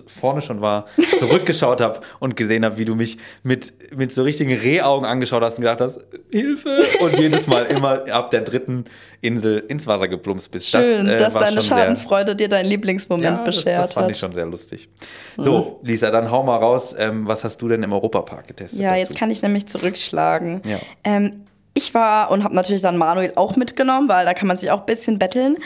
vorne 0.08 0.42
schon 0.42 0.62
war, 0.62 0.86
zurückgeschaut 1.18 1.82
habe 1.82 2.02
und 2.20 2.36
gesehen 2.36 2.66
habe, 2.66 2.78
wie 2.78 2.86
du 2.86 2.96
mich 2.96 3.18
mit, 3.44 3.74
mit 3.96 4.14
so 4.14 4.24
richtigen 4.24 4.54
Rehaugen 4.54 5.06
angeschaut 5.06 5.42
hast 5.44 5.58
und 5.58 5.62
gedacht 5.62 5.82
hast, 5.82 6.00
Hilfe! 6.32 6.70
Und 7.00 7.18
jedes 7.20 7.48
Mal 7.48 7.64
immer 7.66 8.04
ab 8.12 8.32
der 8.32 8.42
dritten 8.42 8.86
Insel 9.22 9.60
ins 9.68 9.88
Wasser 9.88 10.08
geplumpst 10.08 10.52
bist. 10.52 10.68
Schön, 10.68 11.08
äh, 11.08 11.18
dass 11.18 11.34
deine 11.34 11.54
schon 11.54 11.62
sehr- 11.62 11.78
Schadenfreude 11.78 12.36
dir 12.36 12.50
deinen 12.50 12.68
Lieblingsmoment 12.68 13.24
ja, 13.26 13.44
das, 13.44 13.58
beschert 13.58 13.78
das 13.86 13.94
fand 13.94 13.96
hat. 13.96 14.04
Mhm. 14.06 14.12
ich 14.12 14.18
schon 14.18 14.32
sehr 14.34 14.46
lustig. 14.46 14.90
So, 15.38 15.80
Lisa, 15.84 16.12
dann 16.12 16.30
hau 16.30 16.44
mal 16.44 16.58
raus. 16.58 16.94
Ähm, 16.98 17.28
was 17.28 17.44
hast 17.44 17.62
du 17.62 17.68
denn 17.68 17.84
im 17.84 17.94
Europapark 17.94 18.48
getestet? 18.48 18.80
Ja, 18.80 18.90
dazu? 18.90 19.00
jetzt 19.00 19.18
kann 19.18 19.32
ich 19.32 19.42
nämlich 19.42 19.68
zurückschlagen. 19.68 20.62
Ja. 20.66 20.80
Ähm, 21.04 21.47
ich 21.78 21.94
war 21.94 22.32
und 22.32 22.44
habe 22.44 22.56
natürlich 22.56 22.82
dann 22.82 22.98
Manuel 22.98 23.34
auch 23.36 23.56
mitgenommen, 23.56 24.10
weil 24.10 24.26
da 24.26 24.34
kann 24.34 24.48
man 24.48 24.58
sich 24.58 24.72
auch 24.72 24.80
ein 24.80 24.86
bisschen 24.86 25.20
betteln, 25.20 25.58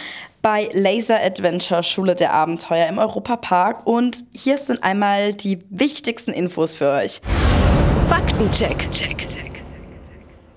bei 0.42 0.70
Laser 0.74 1.24
Adventure 1.24 1.84
Schule 1.84 2.16
der 2.16 2.34
Abenteuer 2.34 2.88
im 2.88 2.98
Europapark. 2.98 3.88
Und 3.88 4.26
hier 4.34 4.58
sind 4.58 4.84
einmal 4.84 5.34
die 5.34 5.60
wichtigsten 5.70 6.34
Infos 6.34 6.74
für 6.74 6.92
euch. 6.92 7.22
Faktencheck. 8.08 8.92
Check. 8.92 9.28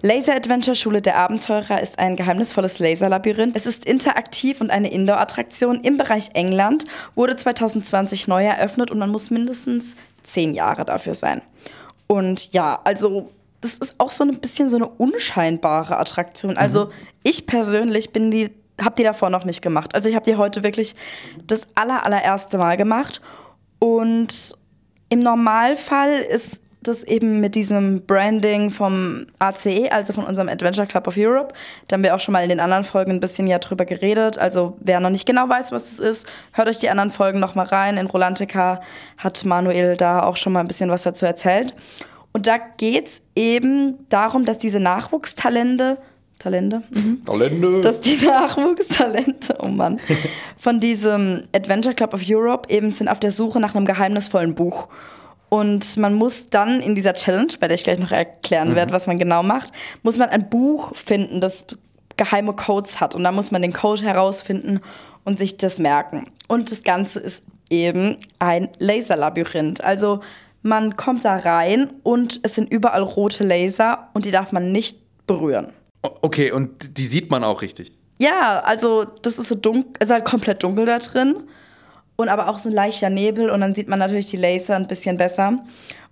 Laser 0.02 0.34
Adventure 0.34 0.74
Schule 0.74 1.00
der 1.00 1.16
Abenteurer 1.16 1.80
ist 1.80 1.98
ein 1.98 2.16
geheimnisvolles 2.16 2.78
Laserlabyrinth. 2.78 3.56
Es 3.56 3.64
ist 3.64 3.86
interaktiv 3.86 4.60
und 4.60 4.70
eine 4.70 4.90
Indoor-Attraktion 4.90 5.80
im 5.80 5.96
Bereich 5.96 6.30
England, 6.34 6.84
wurde 7.14 7.36
2020 7.36 8.28
neu 8.28 8.44
eröffnet 8.44 8.90
und 8.90 8.98
man 8.98 9.08
muss 9.08 9.30
mindestens 9.30 9.96
zehn 10.22 10.52
Jahre 10.52 10.84
dafür 10.84 11.14
sein. 11.14 11.40
Und 12.06 12.52
ja, 12.52 12.80
also 12.84 13.30
das 13.64 13.78
ist 13.78 13.94
auch 13.96 14.10
so 14.10 14.24
ein 14.24 14.38
bisschen 14.40 14.68
so 14.68 14.76
eine 14.76 14.86
unscheinbare 14.86 15.98
Attraktion. 15.98 16.58
Also 16.58 16.90
ich 17.22 17.46
persönlich 17.46 18.12
bin 18.12 18.30
die, 18.30 18.50
habe 18.78 18.94
die 18.96 19.04
davor 19.04 19.30
noch 19.30 19.46
nicht 19.46 19.62
gemacht. 19.62 19.94
Also 19.94 20.10
ich 20.10 20.14
habe 20.14 20.30
die 20.30 20.36
heute 20.36 20.62
wirklich 20.62 20.94
das 21.46 21.66
aller, 21.74 22.04
allererste 22.04 22.58
Mal 22.58 22.76
gemacht. 22.76 23.22
Und 23.78 24.54
im 25.08 25.20
Normalfall 25.20 26.12
ist 26.12 26.60
das 26.82 27.04
eben 27.04 27.40
mit 27.40 27.54
diesem 27.54 28.04
Branding 28.04 28.68
vom 28.68 29.28
ACE, 29.38 29.90
also 29.90 30.12
von 30.12 30.26
unserem 30.26 30.50
Adventure 30.50 30.86
Club 30.86 31.08
of 31.08 31.16
Europe. 31.16 31.54
Da 31.88 31.94
haben 31.94 32.02
wir 32.02 32.14
auch 32.14 32.20
schon 32.20 32.32
mal 32.32 32.42
in 32.42 32.50
den 32.50 32.60
anderen 32.60 32.84
Folgen 32.84 33.12
ein 33.12 33.20
bisschen 33.20 33.46
ja 33.46 33.58
drüber 33.58 33.86
geredet. 33.86 34.36
Also 34.36 34.76
wer 34.80 35.00
noch 35.00 35.08
nicht 35.08 35.24
genau 35.24 35.48
weiß, 35.48 35.72
was 35.72 35.92
es 35.92 36.00
ist, 36.00 36.26
hört 36.52 36.68
euch 36.68 36.76
die 36.76 36.90
anderen 36.90 37.10
Folgen 37.10 37.40
noch 37.40 37.54
mal 37.54 37.64
rein. 37.64 37.96
In 37.96 38.08
Rolantica 38.08 38.82
hat 39.16 39.42
Manuel 39.46 39.96
da 39.96 40.22
auch 40.22 40.36
schon 40.36 40.52
mal 40.52 40.60
ein 40.60 40.68
bisschen 40.68 40.90
was 40.90 41.04
dazu 41.04 41.24
erzählt. 41.24 41.74
Und 42.34 42.48
da 42.48 42.58
geht 42.58 43.06
es 43.06 43.22
eben 43.36 44.06
darum, 44.08 44.44
dass 44.44 44.58
diese 44.58 44.80
Nachwuchstalente, 44.80 45.98
Talente, 46.40 46.82
mhm, 46.90 47.24
Talente. 47.24 47.80
dass 47.80 48.00
die 48.00 48.16
Nachwuchstalente, 48.16 49.56
oh 49.62 49.68
Mann, 49.68 50.00
von 50.58 50.80
diesem 50.80 51.44
Adventure 51.54 51.94
Club 51.94 52.12
of 52.12 52.22
Europe 52.28 52.68
eben 52.68 52.90
sind 52.90 53.08
auf 53.08 53.20
der 53.20 53.30
Suche 53.30 53.60
nach 53.60 53.76
einem 53.76 53.86
geheimnisvollen 53.86 54.56
Buch. 54.56 54.88
Und 55.48 55.96
man 55.96 56.14
muss 56.14 56.46
dann 56.46 56.80
in 56.80 56.96
dieser 56.96 57.14
Challenge, 57.14 57.52
bei 57.60 57.68
der 57.68 57.76
ich 57.76 57.84
gleich 57.84 58.00
noch 58.00 58.10
erklären 58.10 58.74
werde, 58.74 58.92
was 58.92 59.06
man 59.06 59.20
genau 59.20 59.44
macht, 59.44 59.70
muss 60.02 60.18
man 60.18 60.28
ein 60.28 60.50
Buch 60.50 60.92
finden, 60.96 61.40
das 61.40 61.64
geheime 62.16 62.52
Codes 62.54 62.98
hat. 62.98 63.14
Und 63.14 63.22
dann 63.22 63.36
muss 63.36 63.52
man 63.52 63.62
den 63.62 63.72
Code 63.72 64.02
herausfinden 64.02 64.80
und 65.24 65.38
sich 65.38 65.56
das 65.56 65.78
merken. 65.78 66.26
Und 66.48 66.72
das 66.72 66.82
Ganze 66.82 67.20
ist 67.20 67.44
eben 67.70 68.16
ein 68.40 68.68
Laserlabyrinth. 68.80 69.82
Also 69.82 70.20
man 70.64 70.96
kommt 70.96 71.26
da 71.26 71.36
rein 71.36 71.90
und 72.02 72.40
es 72.42 72.54
sind 72.54 72.72
überall 72.72 73.02
rote 73.02 73.44
Laser 73.44 74.08
und 74.14 74.24
die 74.24 74.30
darf 74.30 74.50
man 74.50 74.72
nicht 74.72 74.98
berühren. 75.26 75.72
Okay, 76.02 76.52
und 76.52 76.98
die 76.98 77.06
sieht 77.06 77.30
man 77.30 77.44
auch 77.44 77.60
richtig. 77.60 77.92
Ja, 78.18 78.60
also 78.60 79.04
das 79.04 79.38
ist 79.38 79.48
so 79.48 79.54
dunkel, 79.54 79.92
ist 80.00 80.10
halt 80.10 80.24
komplett 80.24 80.62
dunkel 80.62 80.86
da 80.86 80.98
drin. 80.98 81.36
Und 82.16 82.28
aber 82.28 82.48
auch 82.48 82.58
so 82.58 82.70
ein 82.70 82.74
leichter 82.74 83.10
Nebel 83.10 83.50
und 83.50 83.60
dann 83.60 83.74
sieht 83.74 83.88
man 83.88 83.98
natürlich 83.98 84.28
die 84.28 84.36
Laser 84.36 84.76
ein 84.76 84.86
bisschen 84.86 85.18
besser. 85.18 85.58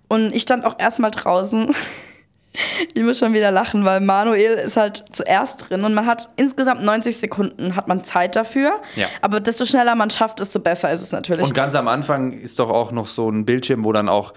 Und 0.07 0.35
ich 0.35 0.43
stand 0.43 0.65
auch 0.65 0.77
erstmal 0.79 1.11
draußen. 1.11 1.73
Ich 2.93 3.01
muss 3.03 3.19
schon 3.19 3.33
wieder 3.33 3.51
lachen, 3.51 3.85
weil 3.85 3.99
Manuel 3.99 4.53
ist 4.53 4.77
halt 4.77 5.03
zuerst 5.11 5.69
drin 5.69 5.83
und 5.83 5.93
man 5.93 6.05
hat 6.05 6.29
insgesamt 6.35 6.83
90 6.83 7.17
Sekunden 7.17 7.75
hat 7.75 7.87
man 7.87 8.03
Zeit 8.03 8.35
dafür. 8.35 8.81
Ja. 8.95 9.07
Aber 9.21 9.39
desto 9.39 9.65
schneller 9.65 9.95
man 9.95 10.09
schafft, 10.09 10.39
desto 10.39 10.59
besser 10.59 10.91
ist 10.91 11.01
es 11.01 11.11
natürlich. 11.11 11.47
Und 11.47 11.53
ganz 11.53 11.75
am 11.75 11.87
Anfang 11.87 12.33
ist 12.33 12.59
doch 12.59 12.69
auch 12.69 12.91
noch 12.91 13.07
so 13.07 13.29
ein 13.29 13.45
Bildschirm, 13.45 13.83
wo 13.83 13.91
dann 13.91 14.09
auch 14.09 14.33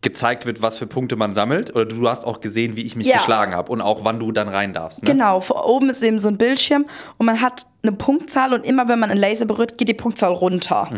gezeigt 0.00 0.46
wird, 0.46 0.60
was 0.60 0.78
für 0.78 0.88
Punkte 0.88 1.14
man 1.14 1.32
sammelt. 1.32 1.74
Oder 1.76 1.86
du 1.86 2.08
hast 2.08 2.26
auch 2.26 2.40
gesehen, 2.40 2.76
wie 2.76 2.80
ich 2.82 2.96
mich 2.96 3.06
Ja. 3.06 3.18
geschlagen 3.18 3.54
habe 3.54 3.70
und 3.70 3.80
auch 3.80 4.00
wann 4.04 4.18
du 4.18 4.32
dann 4.32 4.48
rein 4.48 4.72
darfst. 4.72 5.00
Ne? 5.02 5.12
Genau, 5.12 5.40
vor 5.40 5.64
oben 5.68 5.90
ist 5.90 6.02
eben 6.02 6.18
so 6.18 6.26
ein 6.28 6.36
Bildschirm 6.38 6.86
und 7.18 7.26
man 7.26 7.40
hat 7.40 7.66
eine 7.84 7.92
Punktzahl 7.92 8.52
und 8.52 8.66
immer 8.66 8.88
wenn 8.88 8.98
man 8.98 9.10
einen 9.12 9.20
Laser 9.20 9.44
berührt, 9.44 9.78
geht 9.78 9.88
die 9.88 9.94
Punktzahl 9.94 10.32
runter. 10.32 10.88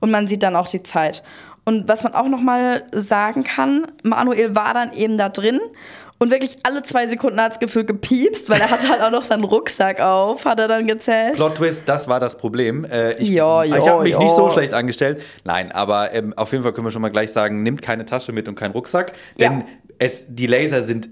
Und 0.00 0.10
man 0.10 0.26
sieht 0.26 0.42
dann 0.42 0.56
auch 0.56 0.68
die 0.68 0.82
Zeit. 0.82 1.22
Und 1.64 1.86
was 1.86 2.02
man 2.02 2.14
auch 2.14 2.28
nochmal 2.28 2.82
sagen 2.92 3.44
kann, 3.44 3.86
Manuel 4.02 4.56
war 4.56 4.74
dann 4.74 4.92
eben 4.92 5.18
da 5.18 5.28
drin 5.28 5.60
und 6.18 6.30
wirklich 6.30 6.56
alle 6.64 6.82
zwei 6.82 7.06
Sekunden 7.06 7.40
hat 7.40 7.52
es 7.52 7.58
gefühlt 7.58 7.86
gepiepst, 7.86 8.50
weil 8.50 8.60
er 8.60 8.70
hatte 8.70 8.88
halt 8.88 9.00
auch 9.02 9.10
noch 9.10 9.22
seinen 9.24 9.44
Rucksack 9.44 10.00
auf, 10.00 10.44
hat 10.44 10.58
er 10.58 10.68
dann 10.68 10.86
gezählt. 10.86 11.34
Plot 11.36 11.56
Twist, 11.56 11.82
das 11.86 12.08
war 12.08 12.18
das 12.20 12.36
Problem. 12.38 12.84
Äh, 12.84 13.14
ich 13.14 13.28
Ja, 13.30 13.62
ich 13.64 13.72
habe 13.88 14.02
mich 14.02 14.12
ja. 14.12 14.18
nicht 14.18 14.34
so 14.36 14.50
schlecht 14.50 14.74
angestellt. 14.74 15.22
Nein, 15.44 15.70
aber 15.72 16.12
ähm, 16.14 16.34
auf 16.36 16.50
jeden 16.52 16.64
Fall 16.64 16.72
können 16.72 16.86
wir 16.86 16.90
schon 16.90 17.02
mal 17.02 17.10
gleich 17.10 17.32
sagen, 17.32 17.62
nimmt 17.62 17.82
keine 17.82 18.04
Tasche 18.04 18.32
mit 18.32 18.48
und 18.48 18.54
keinen 18.56 18.72
Rucksack, 18.72 19.12
denn 19.38 19.60
Ja. 19.60 19.64
es, 19.98 20.24
die 20.28 20.46
Laser 20.46 20.82
sind 20.82 21.08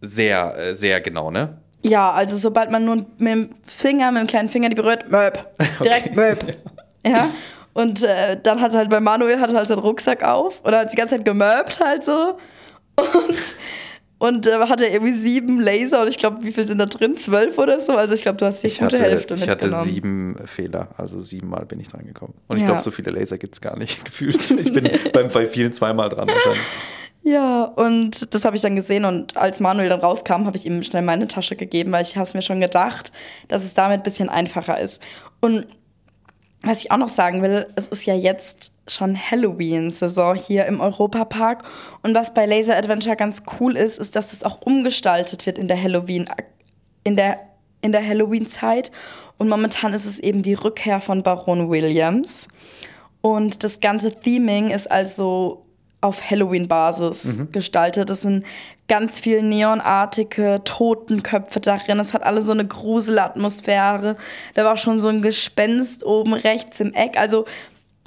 sehr, 0.00 0.56
äh, 0.56 0.74
sehr 0.74 1.00
genau, 1.00 1.30
ne? 1.30 1.58
Ja, 1.84 2.12
also 2.12 2.36
sobald 2.36 2.70
man 2.70 2.84
nur 2.84 2.96
mit 2.96 3.08
dem 3.20 3.50
Finger, 3.66 4.12
mit 4.12 4.22
dem 4.22 4.26
kleinen 4.28 4.48
Finger 4.48 4.68
die 4.68 4.74
berührt, 4.76 5.10
Möb. 5.10 5.38
Direkt 5.82 6.14
Möb. 6.16 6.38
Ja. 7.04 7.30
Und 7.74 8.04
äh, 8.04 8.38
dann 8.40 8.60
hat 8.60 8.74
halt 8.74 8.88
bei 8.88 9.00
Manuel 9.00 9.40
hat 9.40 9.52
halt 9.52 9.66
seinen 9.66 9.80
Rucksack 9.80 10.22
auf 10.22 10.60
und 10.62 10.72
hat 10.72 10.92
die 10.92 10.96
ganze 10.96 11.16
Zeit 11.16 11.24
gemöbt 11.24 11.80
halt 11.80 12.04
so. 12.04 12.36
Und, 12.94 13.56
und 14.22 14.46
äh, 14.46 14.52
hatte 14.68 14.86
irgendwie 14.86 15.14
sieben 15.14 15.58
Laser 15.58 16.02
und 16.02 16.08
ich 16.08 16.16
glaube, 16.16 16.44
wie 16.44 16.52
viel 16.52 16.64
sind 16.64 16.78
da 16.78 16.86
drin? 16.86 17.16
Zwölf 17.16 17.58
oder 17.58 17.80
so? 17.80 17.96
Also 17.96 18.14
ich 18.14 18.22
glaube, 18.22 18.38
du 18.38 18.46
hast 18.46 18.62
die 18.62 18.68
Ich 18.68 18.78
gute 18.78 18.96
hatte, 18.96 19.02
Hälfte 19.02 19.34
ich 19.34 19.40
hatte 19.42 19.66
mitgenommen. 19.66 19.84
sieben 19.84 20.36
Fehler, 20.46 20.88
also 20.96 21.18
siebenmal 21.18 21.66
bin 21.66 21.80
ich 21.80 21.88
dran 21.88 22.06
gekommen. 22.06 22.34
Und 22.46 22.56
ich 22.56 22.62
Ja. 22.62 22.66
glaube, 22.68 22.80
so 22.82 22.92
viele 22.92 23.10
Laser 23.10 23.36
gibt 23.36 23.54
es 23.54 23.60
gar 23.60 23.76
nicht 23.76 24.04
gefühlt. 24.04 24.48
Ich 24.50 24.72
bin 24.72 24.88
beim, 25.12 25.26
bei 25.28 25.48
vielen 25.48 25.72
zweimal 25.72 26.08
dran 26.08 26.28
wahrscheinlich. 26.28 26.62
Ja, 27.24 27.64
und 27.64 28.32
das 28.34 28.44
habe 28.44 28.54
ich 28.56 28.62
dann 28.62 28.76
gesehen 28.76 29.04
und 29.04 29.36
als 29.36 29.60
Manuel 29.60 29.88
dann 29.88 30.00
rauskam, 30.00 30.44
habe 30.46 30.56
ich 30.56 30.66
ihm 30.66 30.82
schnell 30.82 31.02
meine 31.02 31.26
Tasche 31.28 31.54
gegeben, 31.56 31.90
weil 31.92 32.02
ich 32.02 32.16
habe 32.16 32.26
es 32.26 32.34
mir 32.34 32.42
schon 32.42 32.60
gedacht, 32.60 33.12
dass 33.48 33.64
es 33.64 33.74
damit 33.74 34.00
ein 34.00 34.02
bisschen 34.02 34.28
einfacher 34.28 34.80
ist. 34.80 35.00
Und 35.40 35.66
was 36.62 36.80
ich 36.80 36.90
auch 36.90 36.96
noch 36.96 37.08
sagen 37.08 37.42
will, 37.42 37.66
es 37.76 37.86
ist 37.88 38.04
ja 38.06 38.14
jetzt 38.14 38.71
schon 38.88 39.16
Halloween-Saison 39.16 40.34
hier 40.34 40.66
im 40.66 40.80
Europapark. 40.80 41.62
Und 42.02 42.14
was 42.14 42.34
bei 42.34 42.46
Laser 42.46 42.76
Adventure 42.76 43.16
ganz 43.16 43.42
cool 43.60 43.76
ist, 43.76 43.98
ist, 43.98 44.16
dass 44.16 44.32
es 44.32 44.44
auch 44.44 44.60
umgestaltet 44.62 45.46
wird 45.46 45.58
in 45.58 45.68
der 45.68 45.80
Halloween, 45.80 46.28
in 47.04 47.16
der, 47.16 47.38
in 47.80 47.92
der 47.92 48.06
Halloween-Zeit. 48.06 48.90
Und 49.38 49.48
momentan 49.48 49.94
ist 49.94 50.06
es 50.06 50.18
eben 50.18 50.42
die 50.42 50.54
Rückkehr 50.54 51.00
von 51.00 51.22
Baron 51.22 51.70
Williams. 51.70 52.48
Und 53.20 53.62
das 53.62 53.80
ganze 53.80 54.12
Theming 54.12 54.70
ist 54.70 54.90
also 54.90 55.64
auf 56.00 56.28
Halloween-Basis 56.28 57.38
gestaltet. 57.52 58.10
Es 58.10 58.22
sind 58.22 58.44
ganz 58.88 59.20
viel 59.20 59.40
neonartige 59.42 60.60
Totenköpfe 60.64 61.60
darin. 61.60 62.00
Es 62.00 62.12
hat 62.12 62.24
alle 62.24 62.42
so 62.42 62.50
eine 62.50 62.66
Gruselatmosphäre. 62.66 64.16
Da 64.54 64.64
war 64.64 64.76
schon 64.76 64.98
so 64.98 65.08
ein 65.08 65.22
Gespenst 65.22 66.04
oben 66.04 66.34
rechts 66.34 66.80
im 66.80 66.92
Eck. 66.92 67.16
Also 67.16 67.46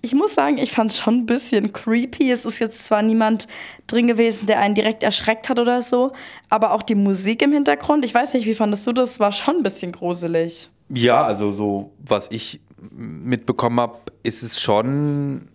ich 0.01 0.13
muss 0.13 0.35
sagen, 0.35 0.57
ich 0.57 0.71
fand 0.71 0.91
es 0.91 0.97
schon 0.97 1.15
ein 1.15 1.25
bisschen 1.25 1.73
creepy. 1.73 2.31
Es 2.31 2.45
ist 2.45 2.59
jetzt 2.59 2.85
zwar 2.85 3.01
niemand 3.01 3.47
drin 3.87 4.07
gewesen, 4.07 4.45
der 4.45 4.59
einen 4.59 4.75
direkt 4.75 5.01
erschreckt 5.03 5.49
hat 5.49 5.57
oder 5.59 5.81
so, 5.81 6.11
aber 6.49 6.71
auch 6.73 6.83
die 6.83 6.95
Musik 6.95 7.41
im 7.41 7.51
Hintergrund, 7.51 8.05
ich 8.05 8.13
weiß 8.13 8.33
nicht, 8.35 8.45
wie 8.45 8.55
fandest 8.55 8.85
du 8.85 8.91
das? 8.93 9.19
War 9.19 9.31
schon 9.31 9.57
ein 9.57 9.63
bisschen 9.63 9.91
gruselig. 9.91 10.69
Ja, 10.89 11.23
also 11.23 11.53
so, 11.53 11.91
was 11.99 12.27
ich 12.29 12.59
mitbekommen 12.91 13.79
habe, 13.79 13.97
ist 14.23 14.43
es 14.43 14.61
schon. 14.61 15.47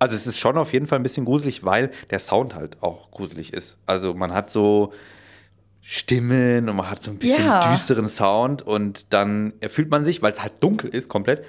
Also 0.00 0.16
es 0.16 0.26
ist 0.26 0.40
schon 0.40 0.58
auf 0.58 0.72
jeden 0.72 0.88
Fall 0.88 0.98
ein 0.98 1.04
bisschen 1.04 1.24
gruselig, 1.24 1.64
weil 1.64 1.92
der 2.10 2.18
Sound 2.18 2.56
halt 2.56 2.82
auch 2.82 3.12
gruselig 3.12 3.52
ist. 3.52 3.78
Also 3.86 4.14
man 4.14 4.32
hat 4.34 4.50
so 4.50 4.92
Stimmen 5.80 6.68
und 6.68 6.76
man 6.76 6.90
hat 6.90 7.02
so 7.04 7.12
ein 7.12 7.18
bisschen 7.18 7.44
Ja. 7.44 7.60
düsteren 7.70 8.08
Sound 8.08 8.62
und 8.62 9.12
dann 9.12 9.52
fühlt 9.68 9.90
man 9.90 10.04
sich, 10.04 10.20
weil 10.22 10.32
es 10.32 10.42
halt 10.42 10.54
dunkel 10.60 10.90
ist 10.90 11.08
komplett 11.08 11.44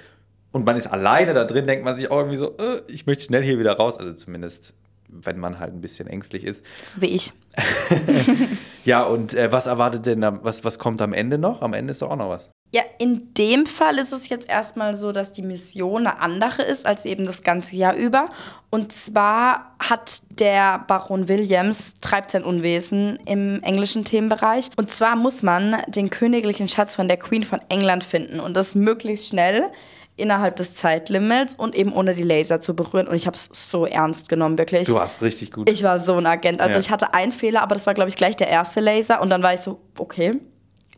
und 0.54 0.64
man 0.64 0.76
ist 0.76 0.86
alleine 0.86 1.34
da 1.34 1.44
drin, 1.44 1.66
denkt 1.66 1.84
man 1.84 1.96
sich 1.96 2.10
auch 2.10 2.18
irgendwie 2.18 2.36
so, 2.36 2.56
äh, 2.58 2.80
ich 2.86 3.06
möchte 3.06 3.24
schnell 3.24 3.42
hier 3.42 3.58
wieder 3.58 3.72
raus. 3.76 3.98
Also 3.98 4.12
zumindest, 4.12 4.72
wenn 5.08 5.38
man 5.38 5.58
halt 5.58 5.74
ein 5.74 5.80
bisschen 5.80 6.06
ängstlich 6.06 6.44
ist. 6.44 6.64
So 6.84 7.00
wie 7.02 7.08
ich. 7.08 7.32
Ja, 8.84 9.02
und 9.04 9.32
äh, 9.32 9.50
was 9.50 9.66
erwartet 9.66 10.04
denn 10.04 10.20
da, 10.20 10.38
was, 10.42 10.62
was 10.62 10.78
kommt 10.78 11.00
am 11.00 11.14
Ende 11.14 11.38
noch? 11.38 11.62
Am 11.62 11.72
Ende 11.72 11.92
ist 11.92 12.02
doch 12.02 12.10
auch 12.10 12.16
noch 12.16 12.28
was. 12.28 12.50
Ja, 12.74 12.82
in 12.98 13.32
dem 13.34 13.66
Fall 13.66 13.98
ist 13.98 14.12
es 14.12 14.28
jetzt 14.28 14.48
erstmal 14.48 14.94
so, 14.94 15.12
dass 15.12 15.32
die 15.32 15.42
Mission 15.42 16.06
eine 16.06 16.20
andere 16.20 16.62
ist 16.62 16.86
als 16.86 17.04
eben 17.04 17.24
das 17.24 17.42
ganze 17.42 17.76
Jahr 17.76 17.94
über. 17.94 18.28
Und 18.68 18.92
zwar 18.92 19.76
hat 19.78 20.22
der 20.38 20.80
Baron 20.86 21.28
Williams, 21.28 21.94
treibt 22.00 22.32
sein 22.32 22.44
Unwesen 22.44 23.18
im 23.26 23.62
englischen 23.62 24.04
Themenbereich. 24.04 24.70
Und 24.76 24.90
zwar 24.90 25.16
muss 25.16 25.42
man 25.42 25.76
den 25.86 26.10
königlichen 26.10 26.68
Schatz 26.68 26.94
von 26.94 27.08
der 27.08 27.16
Queen 27.16 27.44
von 27.44 27.60
England 27.68 28.04
finden. 28.04 28.40
Und 28.40 28.54
das 28.54 28.74
möglichst 28.74 29.28
schnell 29.28 29.70
innerhalb 30.16 30.56
des 30.56 30.76
Zeitlimits 30.76 31.54
und 31.56 31.74
eben 31.74 31.92
ohne 31.92 32.14
die 32.14 32.22
Laser 32.22 32.60
zu 32.60 32.74
berühren. 32.76 33.08
Und 33.08 33.16
ich 33.16 33.26
habe 33.26 33.34
es 33.36 33.50
so 33.52 33.84
ernst 33.86 34.28
genommen, 34.28 34.58
wirklich. 34.58 34.86
Du 34.86 34.94
warst 34.94 35.22
richtig 35.22 35.50
gut. 35.52 35.68
Ich 35.68 35.82
war 35.82 35.98
so 35.98 36.14
ein 36.16 36.26
Agent. 36.26 36.60
Also 36.60 36.74
Ja. 36.74 36.78
ich 36.80 36.90
hatte 36.90 37.14
einen 37.14 37.32
Fehler, 37.32 37.62
aber 37.62 37.74
das 37.74 37.86
war, 37.86 37.94
glaube 37.94 38.08
ich, 38.10 38.16
gleich 38.16 38.36
der 38.36 38.48
erste 38.48 38.80
Laser. 38.80 39.20
Und 39.20 39.30
dann 39.30 39.42
war 39.42 39.54
ich 39.54 39.60
so, 39.60 39.80
okay, 39.98 40.38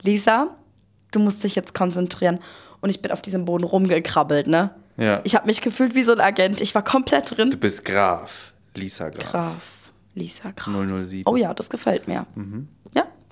Lisa, 0.02 0.54
du 1.12 1.18
musst 1.20 1.42
dich 1.44 1.54
jetzt 1.54 1.74
konzentrieren. 1.74 2.40
Und 2.82 2.90
ich 2.90 3.00
bin 3.00 3.10
auf 3.10 3.22
diesem 3.22 3.46
Boden 3.46 3.64
rumgekrabbelt, 3.64 4.46
ne? 4.48 4.70
Ja. 4.98 5.20
Ich 5.24 5.34
habe 5.34 5.46
mich 5.46 5.60
gefühlt 5.62 5.94
wie 5.94 6.02
so 6.02 6.12
ein 6.12 6.20
Agent. 6.20 6.60
Ich 6.60 6.74
war 6.74 6.82
komplett 6.84 7.30
Du 7.30 7.34
drin. 7.36 7.50
bist 7.58 7.84
Graf. 7.84 8.52
Lisa 8.74 9.08
Graf. 9.08 9.30
Graf, 9.30 9.52
Lisa 10.14 10.50
Graf. 10.54 10.74
007. 10.74 11.22
Oh 11.26 11.36
ja, 11.36 11.54
das 11.54 11.70
gefällt 11.70 12.06
mir. 12.06 12.26
Mhm. 12.34 12.68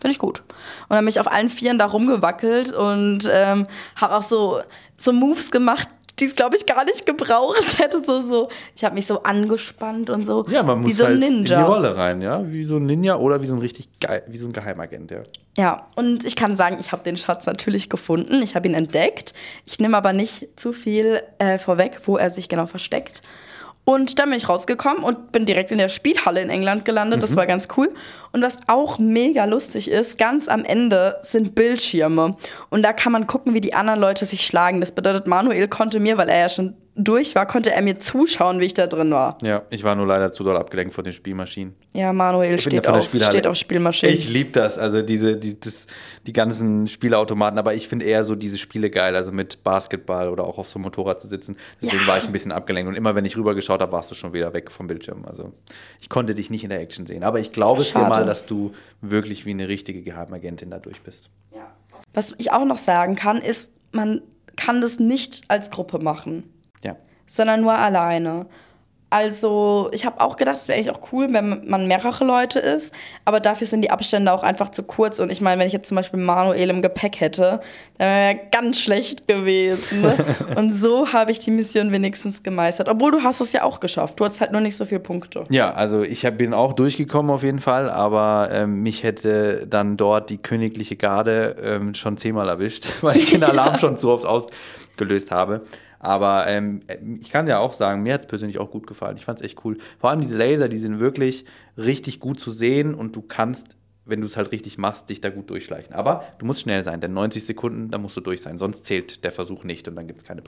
Finde 0.05 0.12
ich 0.12 0.19
gut. 0.19 0.40
Und 0.40 0.90
dann 0.90 0.99
bin 0.99 1.09
ich 1.09 1.19
auf 1.19 1.33
allen 1.33 1.49
Vieren 1.49 1.79
da 1.79 1.87
rumgewackelt 1.87 2.75
und 2.75 3.21
ähm, 3.33 3.67
habe 3.97 4.17
auch 4.17 4.23
so, 4.23 4.61
so 4.99 5.14
Moves 5.14 5.51
gemacht, 5.51 5.88
die 6.19 6.27
es, 6.27 6.37
glaube 6.37 6.57
ich, 6.57 6.67
gar 6.67 6.85
nicht 6.85 7.07
gebraucht 7.07 7.79
hätte. 7.79 8.05
So, 8.05 8.21
so. 8.21 8.51
Ich 8.77 8.85
habe 8.85 8.97
mich 8.97 9.07
so 9.07 9.23
angespannt 9.23 10.11
und 10.11 10.27
so. 10.27 10.45
Ja, 10.51 10.62
man 10.62 10.81
wie 10.81 10.88
muss 10.88 10.99
so 10.99 11.05
ein 11.05 11.12
halt 11.12 11.21
Ninja. 11.21 11.59
in 11.59 11.64
die 11.64 11.73
Rolle 11.73 11.97
rein, 11.97 12.21
ja, 12.21 12.43
wie 12.53 12.64
so 12.64 12.77
ein 12.77 12.85
Ninja 12.85 13.17
oder 13.17 13.40
wie 13.40 13.47
so 13.47 13.55
ein 13.55 13.61
richtig 13.61 13.88
geil, 13.99 14.23
wie 14.27 14.37
so 14.37 14.47
ein 14.47 14.53
Geheimagent, 14.53 15.11
ja. 15.11 15.23
Ja, 15.57 15.87
und 15.95 16.27
ich 16.27 16.37
kann 16.37 16.55
sagen, 16.55 16.77
ich 16.81 16.93
habe 16.93 17.03
den 17.03 17.17
Schatz 17.17 17.47
natürlich 17.47 17.88
gefunden. 17.88 18.43
Ich 18.43 18.57
habe 18.57 18.69
ihn 18.69 18.75
entdeckt. 18.75 19.33
Ich 19.64 19.81
nehme 19.81 19.97
aber 19.97 20.12
nicht 20.12 20.49
zu 20.61 20.75
viel 20.75 21.23
äh, 21.38 21.57
vorweg, 21.57 22.03
wo 22.05 22.19
er 22.19 22.29
sich 22.29 22.51
genau 22.51 22.67
versteckt. 22.67 23.23
Und 23.85 24.18
dann 24.18 24.31
bin 24.31 24.38
ich 24.38 24.49
rausgekommen 24.49 25.05
und 25.05 25.31
bin 25.31 25.44
direkt 25.44 25.70
in 25.70 25.79
der 25.79 25.90
Spielhalle 25.90 26.40
in 26.40 26.49
England 26.49 26.87
gelandet. 26.87 27.23
Das 27.23 27.37
war 27.37 27.47
ganz 27.47 27.68
cool. 27.77 27.92
Und 28.33 28.40
was 28.40 28.57
auch 28.66 28.99
mega 28.99 29.44
lustig 29.44 29.90
ist, 29.90 30.16
ganz 30.16 30.49
am 30.49 30.64
Ende 30.64 31.16
sind 31.20 31.55
Bildschirme. 31.55 32.37
Und 32.70 32.83
da 32.83 32.94
kann 32.94 33.12
man 33.12 33.27
gucken, 33.27 33.53
wie 33.53 33.61
die 33.61 33.75
anderen 33.75 34.01
Leute 34.01 34.25
sich 34.25 34.47
schlagen. 34.47 34.81
Das 34.81 34.92
bedeutet, 34.92 35.27
Manuel 35.27 35.68
konnte 35.68 36.01
mir, 36.01 36.16
weil 36.16 36.31
er 36.31 36.38
ja 36.38 36.49
schon 36.49 36.77
durch 36.96 37.35
war, 37.35 37.46
konnte 37.46 37.72
er 37.72 37.83
mir 37.83 37.98
zuschauen, 37.98 38.61
wie 38.61 38.66
ich 38.66 38.74
da 38.74 38.87
drin 38.87 39.11
war. 39.11 39.38
Ja, 39.42 39.62
ich 39.70 39.83
war 39.83 39.94
nur 39.96 40.07
leider 40.07 40.30
zu 40.30 40.44
doll 40.44 40.57
abgelenkt 40.57 40.94
von 40.94 41.02
den 41.02 41.12
Spielmaschinen. 41.12 41.74
Ja, 41.92 42.12
Manuel 42.12 42.52
ja 42.52 42.59
steht 42.59 42.87
auf, 42.87 43.04
steht 43.09 43.46
auf 43.46 43.57
Spielmaschinen. 43.57 44.14
Ich 44.14 44.28
liebe 44.28 44.50
das, 44.52 44.78
also 44.78 45.02
diese, 45.02 45.37
die, 45.37 45.59
das, 45.59 45.87
die 46.26 46.33
ganzen 46.33 46.87
Spielautomaten, 46.87 47.59
aber 47.59 47.74
ich 47.74 47.88
finde 47.88 48.04
eher 48.04 48.24
so 48.24 48.37
diese 48.37 48.59
Spiele 48.59 48.90
geil, 48.90 49.16
also 49.16 49.33
mit 49.33 49.64
Basketball 49.64 50.28
oder 50.28 50.44
auch 50.44 50.59
auf 50.59 50.70
so 50.70 50.76
einem 50.76 50.85
Motorrad 50.85 51.20
zu 51.20 51.26
sitzen. 51.26 51.57
Deswegen 51.83 52.02
Ja. 52.02 52.07
war 52.09 52.18
ich 52.18 52.26
ein 52.26 52.33
bisschen 52.33 52.52
abgelenkt 52.52 52.88
und 52.88 52.94
immer 52.96 53.14
wenn 53.14 53.24
ich 53.24 53.37
rübergeschaut 53.37 53.80
habe, 53.80 53.90
warst 53.92 54.11
du 54.11 54.14
schon 54.14 54.33
wieder 54.33 54.52
weg 54.54 54.70
vom 54.70 54.87
Bildschirm. 54.87 55.24
Also 55.24 55.52
ich 56.00 56.09
konnte 56.09 56.35
dich 56.35 56.48
nicht 56.50 56.62
in 56.64 56.70
der 56.70 56.80
Action 56.80 57.07
sehen, 57.07 57.24
aber 57.24 57.40
ich 57.40 57.50
glaube 57.52 57.83
es 57.83 57.92
dir 57.92 58.00
mal, 58.02 58.24
dass 58.24 58.46
du 58.46 58.72
wirklich 59.00 59.44
wie 59.46 59.50
eine 59.50 59.66
richtige 59.68 60.02
Geheimagentin 60.02 60.70
da 60.70 60.78
durch 60.78 61.00
bist. 61.02 61.30
Was 62.12 62.33
ich 62.38 62.52
auch 62.52 62.64
noch 62.64 62.78
sagen 62.78 63.16
kann, 63.16 63.38
ist, 63.38 63.72
man 63.90 64.22
kann 64.57 64.80
das 64.80 65.00
nicht 65.00 65.42
als 65.48 65.70
Gruppe 65.72 65.98
machen, 65.98 66.44
Ja. 66.44 66.54
Sondern 67.27 67.61
nur 67.61 67.75
alleine. 67.75 68.47
Also, 69.15 69.91
ich 69.93 70.05
habe 70.05 70.21
auch 70.21 70.35
gedacht, 70.35 70.57
es 70.57 70.67
wäre 70.67 70.77
eigentlich 70.77 70.93
auch 70.93 71.13
cool, 71.13 71.29
wenn 71.31 71.69
man 71.69 71.87
mehrere 71.87 72.25
Leute 72.25 72.59
ist. 72.59 72.93
Aber 73.25 73.39
dafür 73.39 73.65
sind 73.65 73.83
die 73.83 73.93
Abstände 73.93 74.33
auch 74.33 74.43
einfach 74.43 74.73
zu 74.73 74.83
kurz. 74.83 75.21
Und 75.21 75.31
ich 75.31 75.41
meine, 75.41 75.61
wenn 75.61 75.69
ich 75.69 75.73
jetzt 75.73 75.87
zum 75.87 75.95
Beispiel 75.95 76.19
Manuel 76.19 76.69
im 76.69 76.83
Gepäck 76.83 77.21
hätte, 77.21 77.61
dann 77.99 78.09
wäre 78.09 78.41
ganz 78.51 78.81
schlecht 78.81 79.29
gewesen. 79.29 80.03
Ne? 80.03 80.17
Und 80.57 80.73
so 80.73 81.13
habe 81.13 81.31
ich 81.31 81.39
die 81.39 81.53
Mission 81.53 81.93
wenigstens 81.93 82.43
gemeistert. 82.43 82.89
Obwohl 82.89 83.13
du 83.13 83.23
hast 83.23 83.41
es 83.41 83.53
ja 83.53 83.63
auch 83.63 83.79
geschafft. 83.79 84.19
Du 84.19 84.25
hast 84.25 84.41
halt 84.41 84.51
nur 84.51 84.61
nicht 84.61 84.77
so 84.77 84.85
viele 84.85 84.99
Punkte. 84.99 85.45
Ja, 85.49 85.73
also 85.73 86.03
ich 86.03 86.27
hab, 86.27 86.37
bin 86.37 86.53
auch 86.53 86.73
durchgekommen 86.73 87.31
auf 87.31 87.45
jeden 87.45 87.61
Fall. 87.61 87.91
Aber 87.91 88.49
ähm, 88.51 88.83
mich 88.83 89.05
hätte 89.05 89.65
dann 89.69 89.97
dort 89.97 90.29
die 90.29 90.39
königliche 90.39 90.97
Garde 90.97 91.55
ähm, 91.63 91.95
schon 91.95 92.17
zehnmal 92.17 92.49
erwischt, 92.49 92.89
weil 93.03 93.19
ich 93.19 93.31
den 93.31 93.45
Alarm 93.45 93.79
schon 93.79 93.97
so 93.97 94.11
oft 94.11 94.27
ausgelöst 94.27 95.31
habe. 95.31 95.61
Aber 96.05 96.47
ähm, 96.49 96.83
ich 97.21 97.31
kann 97.31 97.47
ja 97.47 97.59
auch 97.59 97.73
sagen, 97.73 98.03
mir 98.03 98.14
hat 98.14 98.23
es 98.23 98.27
persönlich 98.27 98.59
auch 98.59 98.71
gut 98.71 98.87
gefallen. 98.87 99.17
Ich 99.17 99.25
fand 99.25 99.40
es 99.40 99.45
echt 99.45 99.64
cool. 99.64 99.79
Vor 99.99 100.11
allem 100.11 100.21
diese 100.21 100.37
Laser, 100.37 100.69
die 100.69 100.77
sind 100.77 101.01
wirklich 101.01 101.47
richtig 101.79 102.21
gut 102.21 102.38
zu 102.40 102.51
sehen 102.51 102.95
und 102.95 103.17
du 103.17 103.23
kannst, 103.23 103.77
wenn 104.05 104.21
du 104.21 104.27
es 104.27 104.37
halt 104.37 104.53
richtig 104.53 104.77
machst, 104.77 105.09
dich 105.09 105.23
da 105.23 105.31
gut 105.31 105.49
durchschleichen. 105.49 105.95
Aber 105.95 106.25
du 106.38 106.45
musst 106.45 106.61
schnell 106.61 106.85
sein, 106.85 107.01
denn 107.01 107.14
90 107.14 107.47
Sekunden, 107.47 107.90
da 107.90 107.97
musst 107.97 108.17
du 108.19 108.21
durch 108.21 108.43
sein. 108.43 108.59
Sonst 108.59 108.85
zählt 108.85 109.25
der 109.25 109.33
Versuch 109.33 109.64
nicht 109.64 109.88
und 109.88 109.97
dann 109.97 110.07
gibt 110.07 110.21
es 110.21 110.29
keine 110.29 110.43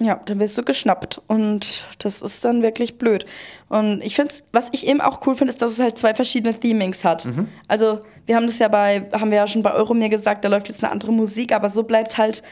ja, 0.00 0.20
dann 0.26 0.38
wirst 0.38 0.56
du 0.56 0.62
geschnappt 0.62 1.20
und 1.26 1.88
das 1.98 2.22
ist 2.22 2.44
dann 2.44 2.62
wirklich 2.62 2.98
blöd. 2.98 3.26
Und 3.68 4.00
ich 4.00 4.14
finde, 4.14 4.32
was 4.52 4.68
ich 4.70 4.86
eben 4.86 5.00
auch 5.00 5.26
cool 5.26 5.34
finde, 5.34 5.50
ist, 5.50 5.60
dass 5.60 5.72
es 5.72 5.80
halt 5.80 5.98
zwei 5.98 6.14
verschiedene 6.14 6.54
Themings 6.54 7.04
hat. 7.04 7.24
Mhm. 7.24 7.48
Also 7.66 8.00
wir 8.24 8.36
haben 8.36 8.46
das 8.46 8.60
ja 8.60 8.68
bei, 8.68 9.08
haben 9.12 9.32
wir 9.32 9.38
ja 9.38 9.48
schon 9.48 9.62
bei 9.62 9.72
Euromir 9.74 10.08
gesagt, 10.08 10.44
da 10.44 10.48
läuft 10.48 10.68
jetzt 10.68 10.84
eine 10.84 10.92
andere 10.92 11.12
Musik, 11.12 11.52
aber 11.52 11.68
so 11.68 11.82
bleibt 11.82 12.16
halt 12.16 12.44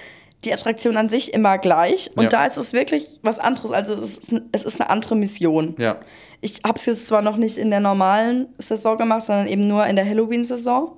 die 0.46 0.52
Attraktion 0.52 0.96
an 0.96 1.08
sich 1.08 1.34
immer 1.34 1.58
gleich. 1.58 2.10
Und 2.16 2.24
ja. 2.24 2.28
da 2.30 2.46
ist 2.46 2.56
es 2.56 2.72
wirklich 2.72 3.20
was 3.22 3.38
anderes. 3.38 3.70
Also 3.70 3.94
es 3.94 4.16
ist, 4.16 4.42
es 4.52 4.64
ist 4.64 4.80
eine 4.80 4.90
andere 4.90 5.16
Mission. 5.16 5.74
Ja. 5.78 5.96
Ich 6.40 6.60
habe 6.64 6.78
es 6.78 6.86
jetzt 6.86 7.06
zwar 7.06 7.22
noch 7.22 7.36
nicht 7.36 7.58
in 7.58 7.70
der 7.70 7.80
normalen 7.80 8.48
Saison 8.58 8.96
gemacht, 8.96 9.22
sondern 9.22 9.46
eben 9.48 9.66
nur 9.66 9.86
in 9.86 9.96
der 9.96 10.06
Halloween-Saison. 10.06 10.96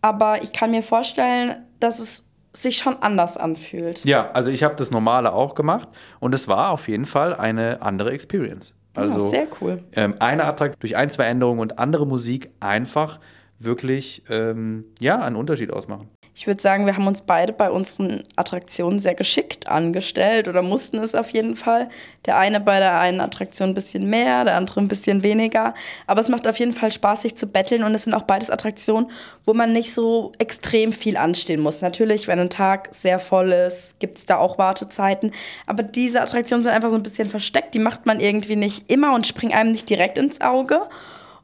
Aber 0.00 0.42
ich 0.42 0.52
kann 0.52 0.70
mir 0.70 0.82
vorstellen, 0.82 1.64
dass 1.80 1.98
es 1.98 2.24
sich 2.52 2.76
schon 2.76 2.96
anders 3.02 3.36
anfühlt. 3.36 4.04
Ja, 4.04 4.30
also 4.32 4.50
ich 4.50 4.62
habe 4.62 4.74
das 4.76 4.90
Normale 4.90 5.32
auch 5.32 5.54
gemacht 5.54 5.88
und 6.20 6.34
es 6.34 6.48
war 6.48 6.70
auf 6.70 6.88
jeden 6.88 7.06
Fall 7.06 7.34
eine 7.34 7.80
andere 7.82 8.12
Experience. 8.12 8.74
Also 8.94 9.20
ja, 9.20 9.28
sehr 9.28 9.46
cool. 9.60 9.82
Ähm, 9.92 10.16
eine 10.18 10.44
Attraktion 10.44 10.80
durch 10.80 10.96
ein, 10.96 11.08
zwei 11.08 11.24
Änderungen 11.24 11.60
und 11.60 11.78
andere 11.78 12.06
Musik 12.06 12.50
einfach 12.60 13.20
wirklich 13.58 14.22
ähm, 14.28 14.84
ja, 15.00 15.20
einen 15.20 15.36
Unterschied 15.36 15.72
ausmachen. 15.72 16.10
Ich 16.34 16.46
würde 16.46 16.62
sagen, 16.62 16.86
wir 16.86 16.96
haben 16.96 17.06
uns 17.06 17.20
beide 17.20 17.52
bei 17.52 17.70
unseren 17.70 18.22
Attraktionen 18.36 19.00
sehr 19.00 19.14
geschickt 19.14 19.68
angestellt 19.68 20.48
oder 20.48 20.62
mussten 20.62 20.96
es 20.98 21.14
auf 21.14 21.28
jeden 21.30 21.56
Fall. 21.56 21.90
Der 22.24 22.38
eine 22.38 22.58
bei 22.58 22.78
der 22.78 22.98
einen 22.98 23.20
Attraktion 23.20 23.70
ein 23.70 23.74
bisschen 23.74 24.08
mehr, 24.08 24.44
der 24.44 24.56
andere 24.56 24.80
ein 24.80 24.88
bisschen 24.88 25.22
weniger. 25.22 25.74
Aber 26.06 26.22
es 26.22 26.30
macht 26.30 26.48
auf 26.48 26.58
jeden 26.58 26.72
Fall 26.72 26.90
Spaß, 26.90 27.22
sich 27.22 27.36
zu 27.36 27.46
betteln 27.48 27.84
und 27.84 27.94
es 27.94 28.04
sind 28.04 28.14
auch 28.14 28.22
beides 28.22 28.48
Attraktionen, 28.48 29.10
wo 29.44 29.52
man 29.52 29.74
nicht 29.74 29.92
so 29.92 30.32
extrem 30.38 30.92
viel 30.92 31.18
anstehen 31.18 31.60
muss. 31.60 31.82
Natürlich, 31.82 32.28
wenn 32.28 32.38
ein 32.38 32.50
Tag 32.50 32.88
sehr 32.92 33.18
voll 33.18 33.52
ist, 33.52 34.00
gibt 34.00 34.16
es 34.16 34.24
da 34.24 34.38
auch 34.38 34.56
Wartezeiten. 34.56 35.32
Aber 35.66 35.82
diese 35.82 36.22
Attraktionen 36.22 36.62
sind 36.62 36.72
einfach 36.72 36.90
so 36.90 36.96
ein 36.96 37.02
bisschen 37.02 37.28
versteckt. 37.28 37.74
Die 37.74 37.78
macht 37.78 38.06
man 38.06 38.20
irgendwie 38.20 38.56
nicht 38.56 38.90
immer 38.90 39.14
und 39.14 39.26
springen 39.26 39.52
einem 39.52 39.72
nicht 39.72 39.90
direkt 39.90 40.16
ins 40.16 40.40
Auge. 40.40 40.80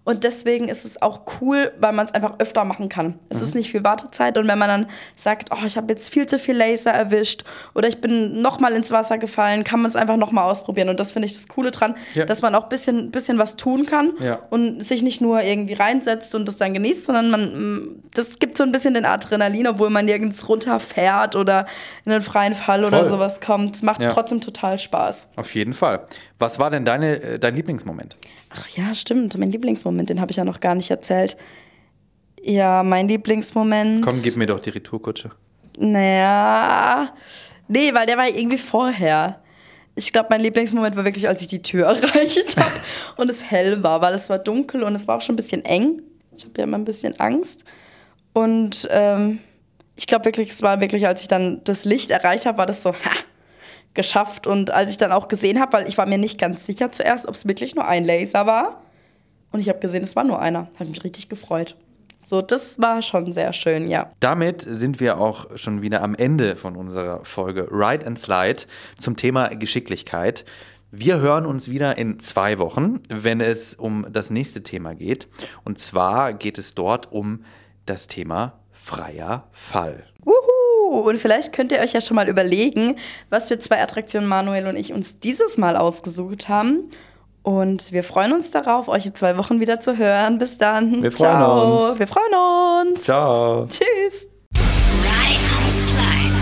Und 0.08 0.24
deswegen 0.24 0.68
ist 0.68 0.86
es 0.86 1.02
auch 1.02 1.20
cool, 1.38 1.70
weil 1.78 1.92
man 1.92 2.06
es 2.06 2.14
einfach 2.14 2.38
öfter 2.38 2.64
machen 2.64 2.88
kann. 2.88 3.18
Es 3.28 3.36
mhm. 3.36 3.42
ist 3.42 3.54
nicht 3.54 3.70
viel 3.70 3.84
Wartezeit. 3.84 4.38
Und 4.38 4.48
wenn 4.48 4.58
man 4.58 4.68
dann 4.68 4.86
sagt, 5.18 5.50
oh, 5.52 5.66
ich 5.66 5.76
habe 5.76 5.88
jetzt 5.92 6.10
viel 6.10 6.24
zu 6.24 6.38
viel 6.38 6.56
Laser 6.56 6.92
erwischt 6.92 7.44
oder 7.74 7.88
ich 7.88 8.00
bin 8.00 8.40
nochmal 8.40 8.72
ins 8.72 8.90
Wasser 8.90 9.18
gefallen, 9.18 9.64
kann 9.64 9.82
man 9.82 9.90
es 9.90 9.96
einfach 9.96 10.16
nochmal 10.16 10.50
ausprobieren. 10.50 10.88
Und 10.88 10.98
das 10.98 11.12
finde 11.12 11.26
ich 11.26 11.34
das 11.34 11.46
Coole 11.46 11.72
dran, 11.72 11.94
ja. 12.14 12.24
dass 12.24 12.40
man 12.40 12.54
auch 12.54 12.62
ein 12.62 12.68
bisschen, 12.70 13.10
bisschen 13.10 13.36
was 13.36 13.56
tun 13.56 13.84
kann 13.84 14.14
ja. 14.18 14.38
und 14.48 14.82
sich 14.82 15.02
nicht 15.02 15.20
nur 15.20 15.42
irgendwie 15.42 15.74
reinsetzt 15.74 16.34
und 16.34 16.48
das 16.48 16.56
dann 16.56 16.72
genießt, 16.72 17.04
sondern 17.04 17.30
man, 17.30 17.42
mm, 17.42 18.02
das 18.14 18.38
gibt 18.38 18.56
so 18.56 18.64
ein 18.64 18.72
bisschen 18.72 18.94
den 18.94 19.04
Adrenalin, 19.04 19.66
obwohl 19.66 19.90
man 19.90 20.06
nirgends 20.06 20.48
runterfährt 20.48 21.36
oder 21.36 21.66
in 22.06 22.12
einen 22.12 22.22
freien 22.22 22.54
Fall 22.54 22.80
Voll. 22.80 22.88
oder 22.94 23.06
sowas 23.06 23.42
kommt. 23.42 23.76
Es 23.76 23.82
macht 23.82 24.00
ja. 24.00 24.08
trotzdem 24.08 24.40
total 24.40 24.78
Spaß. 24.78 25.28
Auf 25.36 25.54
jeden 25.54 25.74
Fall. 25.74 26.06
Was 26.38 26.58
war 26.58 26.70
denn 26.70 26.86
deine, 26.86 27.20
äh, 27.20 27.38
dein 27.38 27.54
Lieblingsmoment? 27.54 28.16
Ach 28.50 28.68
ja, 28.68 28.94
stimmt. 28.94 29.36
Mein 29.36 29.50
Lieblingsmoment, 29.50 30.10
den 30.10 30.20
habe 30.20 30.30
ich 30.30 30.36
ja 30.36 30.44
noch 30.44 30.60
gar 30.60 30.74
nicht 30.74 30.90
erzählt. 30.90 31.36
Ja, 32.42 32.82
mein 32.82 33.08
Lieblingsmoment. 33.08 34.04
Komm, 34.04 34.22
gib 34.22 34.36
mir 34.36 34.46
doch 34.46 34.60
die 34.60 34.70
Retourkutsche. 34.70 35.30
Naja. 35.78 37.12
Nee, 37.68 37.92
weil 37.92 38.06
der 38.06 38.16
war 38.16 38.28
irgendwie 38.28 38.58
vorher. 38.58 39.42
Ich 39.94 40.12
glaube, 40.12 40.28
mein 40.30 40.40
Lieblingsmoment 40.40 40.96
war 40.96 41.04
wirklich, 41.04 41.28
als 41.28 41.42
ich 41.42 41.48
die 41.48 41.60
Tür 41.60 41.86
erreicht 41.88 42.56
habe 42.56 42.72
und 43.16 43.30
es 43.30 43.44
hell 43.44 43.82
war, 43.82 44.00
weil 44.00 44.14
es 44.14 44.30
war 44.30 44.38
dunkel 44.38 44.82
und 44.82 44.94
es 44.94 45.06
war 45.06 45.16
auch 45.16 45.20
schon 45.20 45.34
ein 45.34 45.36
bisschen 45.36 45.64
eng. 45.64 46.02
Ich 46.36 46.44
habe 46.44 46.54
ja 46.58 46.64
immer 46.64 46.78
ein 46.78 46.84
bisschen 46.84 47.18
Angst. 47.20 47.64
Und 48.32 48.88
ähm, 48.90 49.40
ich 49.96 50.06
glaube 50.06 50.26
wirklich, 50.26 50.50
es 50.50 50.62
war 50.62 50.80
wirklich, 50.80 51.06
als 51.06 51.22
ich 51.22 51.28
dann 51.28 51.60
das 51.64 51.84
Licht 51.84 52.10
erreicht 52.10 52.46
habe, 52.46 52.58
war 52.58 52.66
das 52.66 52.82
so, 52.82 52.94
ha, 52.94 53.10
geschafft. 53.94 54.46
Und 54.46 54.70
als 54.70 54.90
ich 54.90 54.96
dann 54.96 55.12
auch 55.12 55.28
gesehen 55.28 55.60
habe, 55.60 55.72
weil 55.72 55.88
ich 55.88 55.98
war 55.98 56.06
mir 56.06 56.18
nicht 56.18 56.38
ganz 56.38 56.66
sicher 56.66 56.92
zuerst, 56.92 57.26
ob 57.26 57.34
es 57.34 57.46
wirklich 57.46 57.74
nur 57.74 57.86
ein 57.86 58.04
Laser 58.04 58.46
war. 58.46 58.82
Und 59.50 59.60
ich 59.60 59.68
habe 59.68 59.78
gesehen, 59.78 60.04
es 60.04 60.16
war 60.16 60.24
nur 60.24 60.40
einer. 60.40 60.68
Habe 60.78 60.90
mich 60.90 61.04
richtig 61.04 61.28
gefreut. 61.28 61.76
So, 62.20 62.42
das 62.42 62.80
war 62.80 63.00
schon 63.00 63.32
sehr 63.32 63.52
schön, 63.52 63.88
ja. 63.88 64.10
Damit 64.20 64.62
sind 64.62 64.98
wir 65.00 65.18
auch 65.18 65.56
schon 65.56 65.82
wieder 65.82 66.02
am 66.02 66.14
Ende 66.14 66.56
von 66.56 66.76
unserer 66.76 67.24
Folge 67.24 67.68
Ride 67.70 68.06
and 68.06 68.18
Slide 68.18 68.64
zum 68.98 69.16
Thema 69.16 69.48
Geschicklichkeit. 69.48 70.44
Wir 70.90 71.20
hören 71.20 71.46
uns 71.46 71.68
wieder 71.68 71.96
in 71.96 72.18
zwei 72.18 72.58
Wochen, 72.58 73.00
wenn 73.08 73.40
es 73.40 73.74
um 73.74 74.06
das 74.10 74.30
nächste 74.30 74.62
Thema 74.62 74.94
geht. 74.94 75.28
Und 75.64 75.78
zwar 75.78 76.32
geht 76.32 76.58
es 76.58 76.74
dort 76.74 77.12
um 77.12 77.44
das 77.86 78.06
Thema 78.06 78.58
freier 78.72 79.48
Fall. 79.52 80.04
Und 80.88 81.18
vielleicht 81.18 81.52
könnt 81.52 81.72
ihr 81.72 81.80
euch 81.80 81.92
ja 81.92 82.00
schon 82.00 82.14
mal 82.16 82.28
überlegen, 82.28 82.96
was 83.30 83.48
für 83.48 83.58
zwei 83.58 83.80
Attraktionen 83.82 84.28
Manuel 84.28 84.66
und 84.66 84.76
ich 84.76 84.92
uns 84.92 85.18
dieses 85.20 85.58
Mal 85.58 85.76
ausgesucht 85.76 86.48
haben. 86.48 86.90
Und 87.42 87.92
wir 87.92 88.04
freuen 88.04 88.32
uns 88.32 88.50
darauf, 88.50 88.88
euch 88.88 89.06
in 89.06 89.14
zwei 89.14 89.38
Wochen 89.38 89.60
wieder 89.60 89.80
zu 89.80 89.96
hören. 89.96 90.38
Bis 90.38 90.58
dann. 90.58 91.02
Wir 91.02 91.12
freuen 91.12 91.36
Ciao. 91.36 91.88
uns. 91.88 91.98
Wir 91.98 92.06
freuen 92.06 92.90
uns. 92.90 93.04
Ciao. 93.04 93.66
Tschüss. 93.66 94.28
Ride 94.56 95.44
and 95.56 95.74
Slide. 95.74 96.38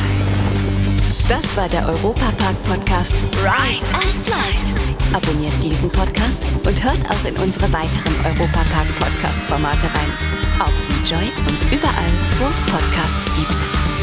Das 1.28 1.56
war 1.56 1.68
der 1.68 1.86
Europapark-Podcast 1.88 3.12
Ride 3.42 3.86
and 3.94 4.16
Slide. 4.18 4.76
Abonniert 5.14 5.52
diesen 5.62 5.90
Podcast 5.90 6.42
und 6.64 6.82
hört 6.82 7.08
auch 7.08 7.24
in 7.28 7.36
unsere 7.36 7.72
weiteren 7.72 8.14
Europapark-Podcast-Formate 8.24 9.86
rein. 9.86 10.12
Auf 10.60 10.72
Enjoy 10.98 11.26
und 11.46 11.72
überall, 11.72 12.12
wo 12.38 12.46
es 12.50 12.62
Podcasts 12.64 13.30
gibt. 13.36 13.95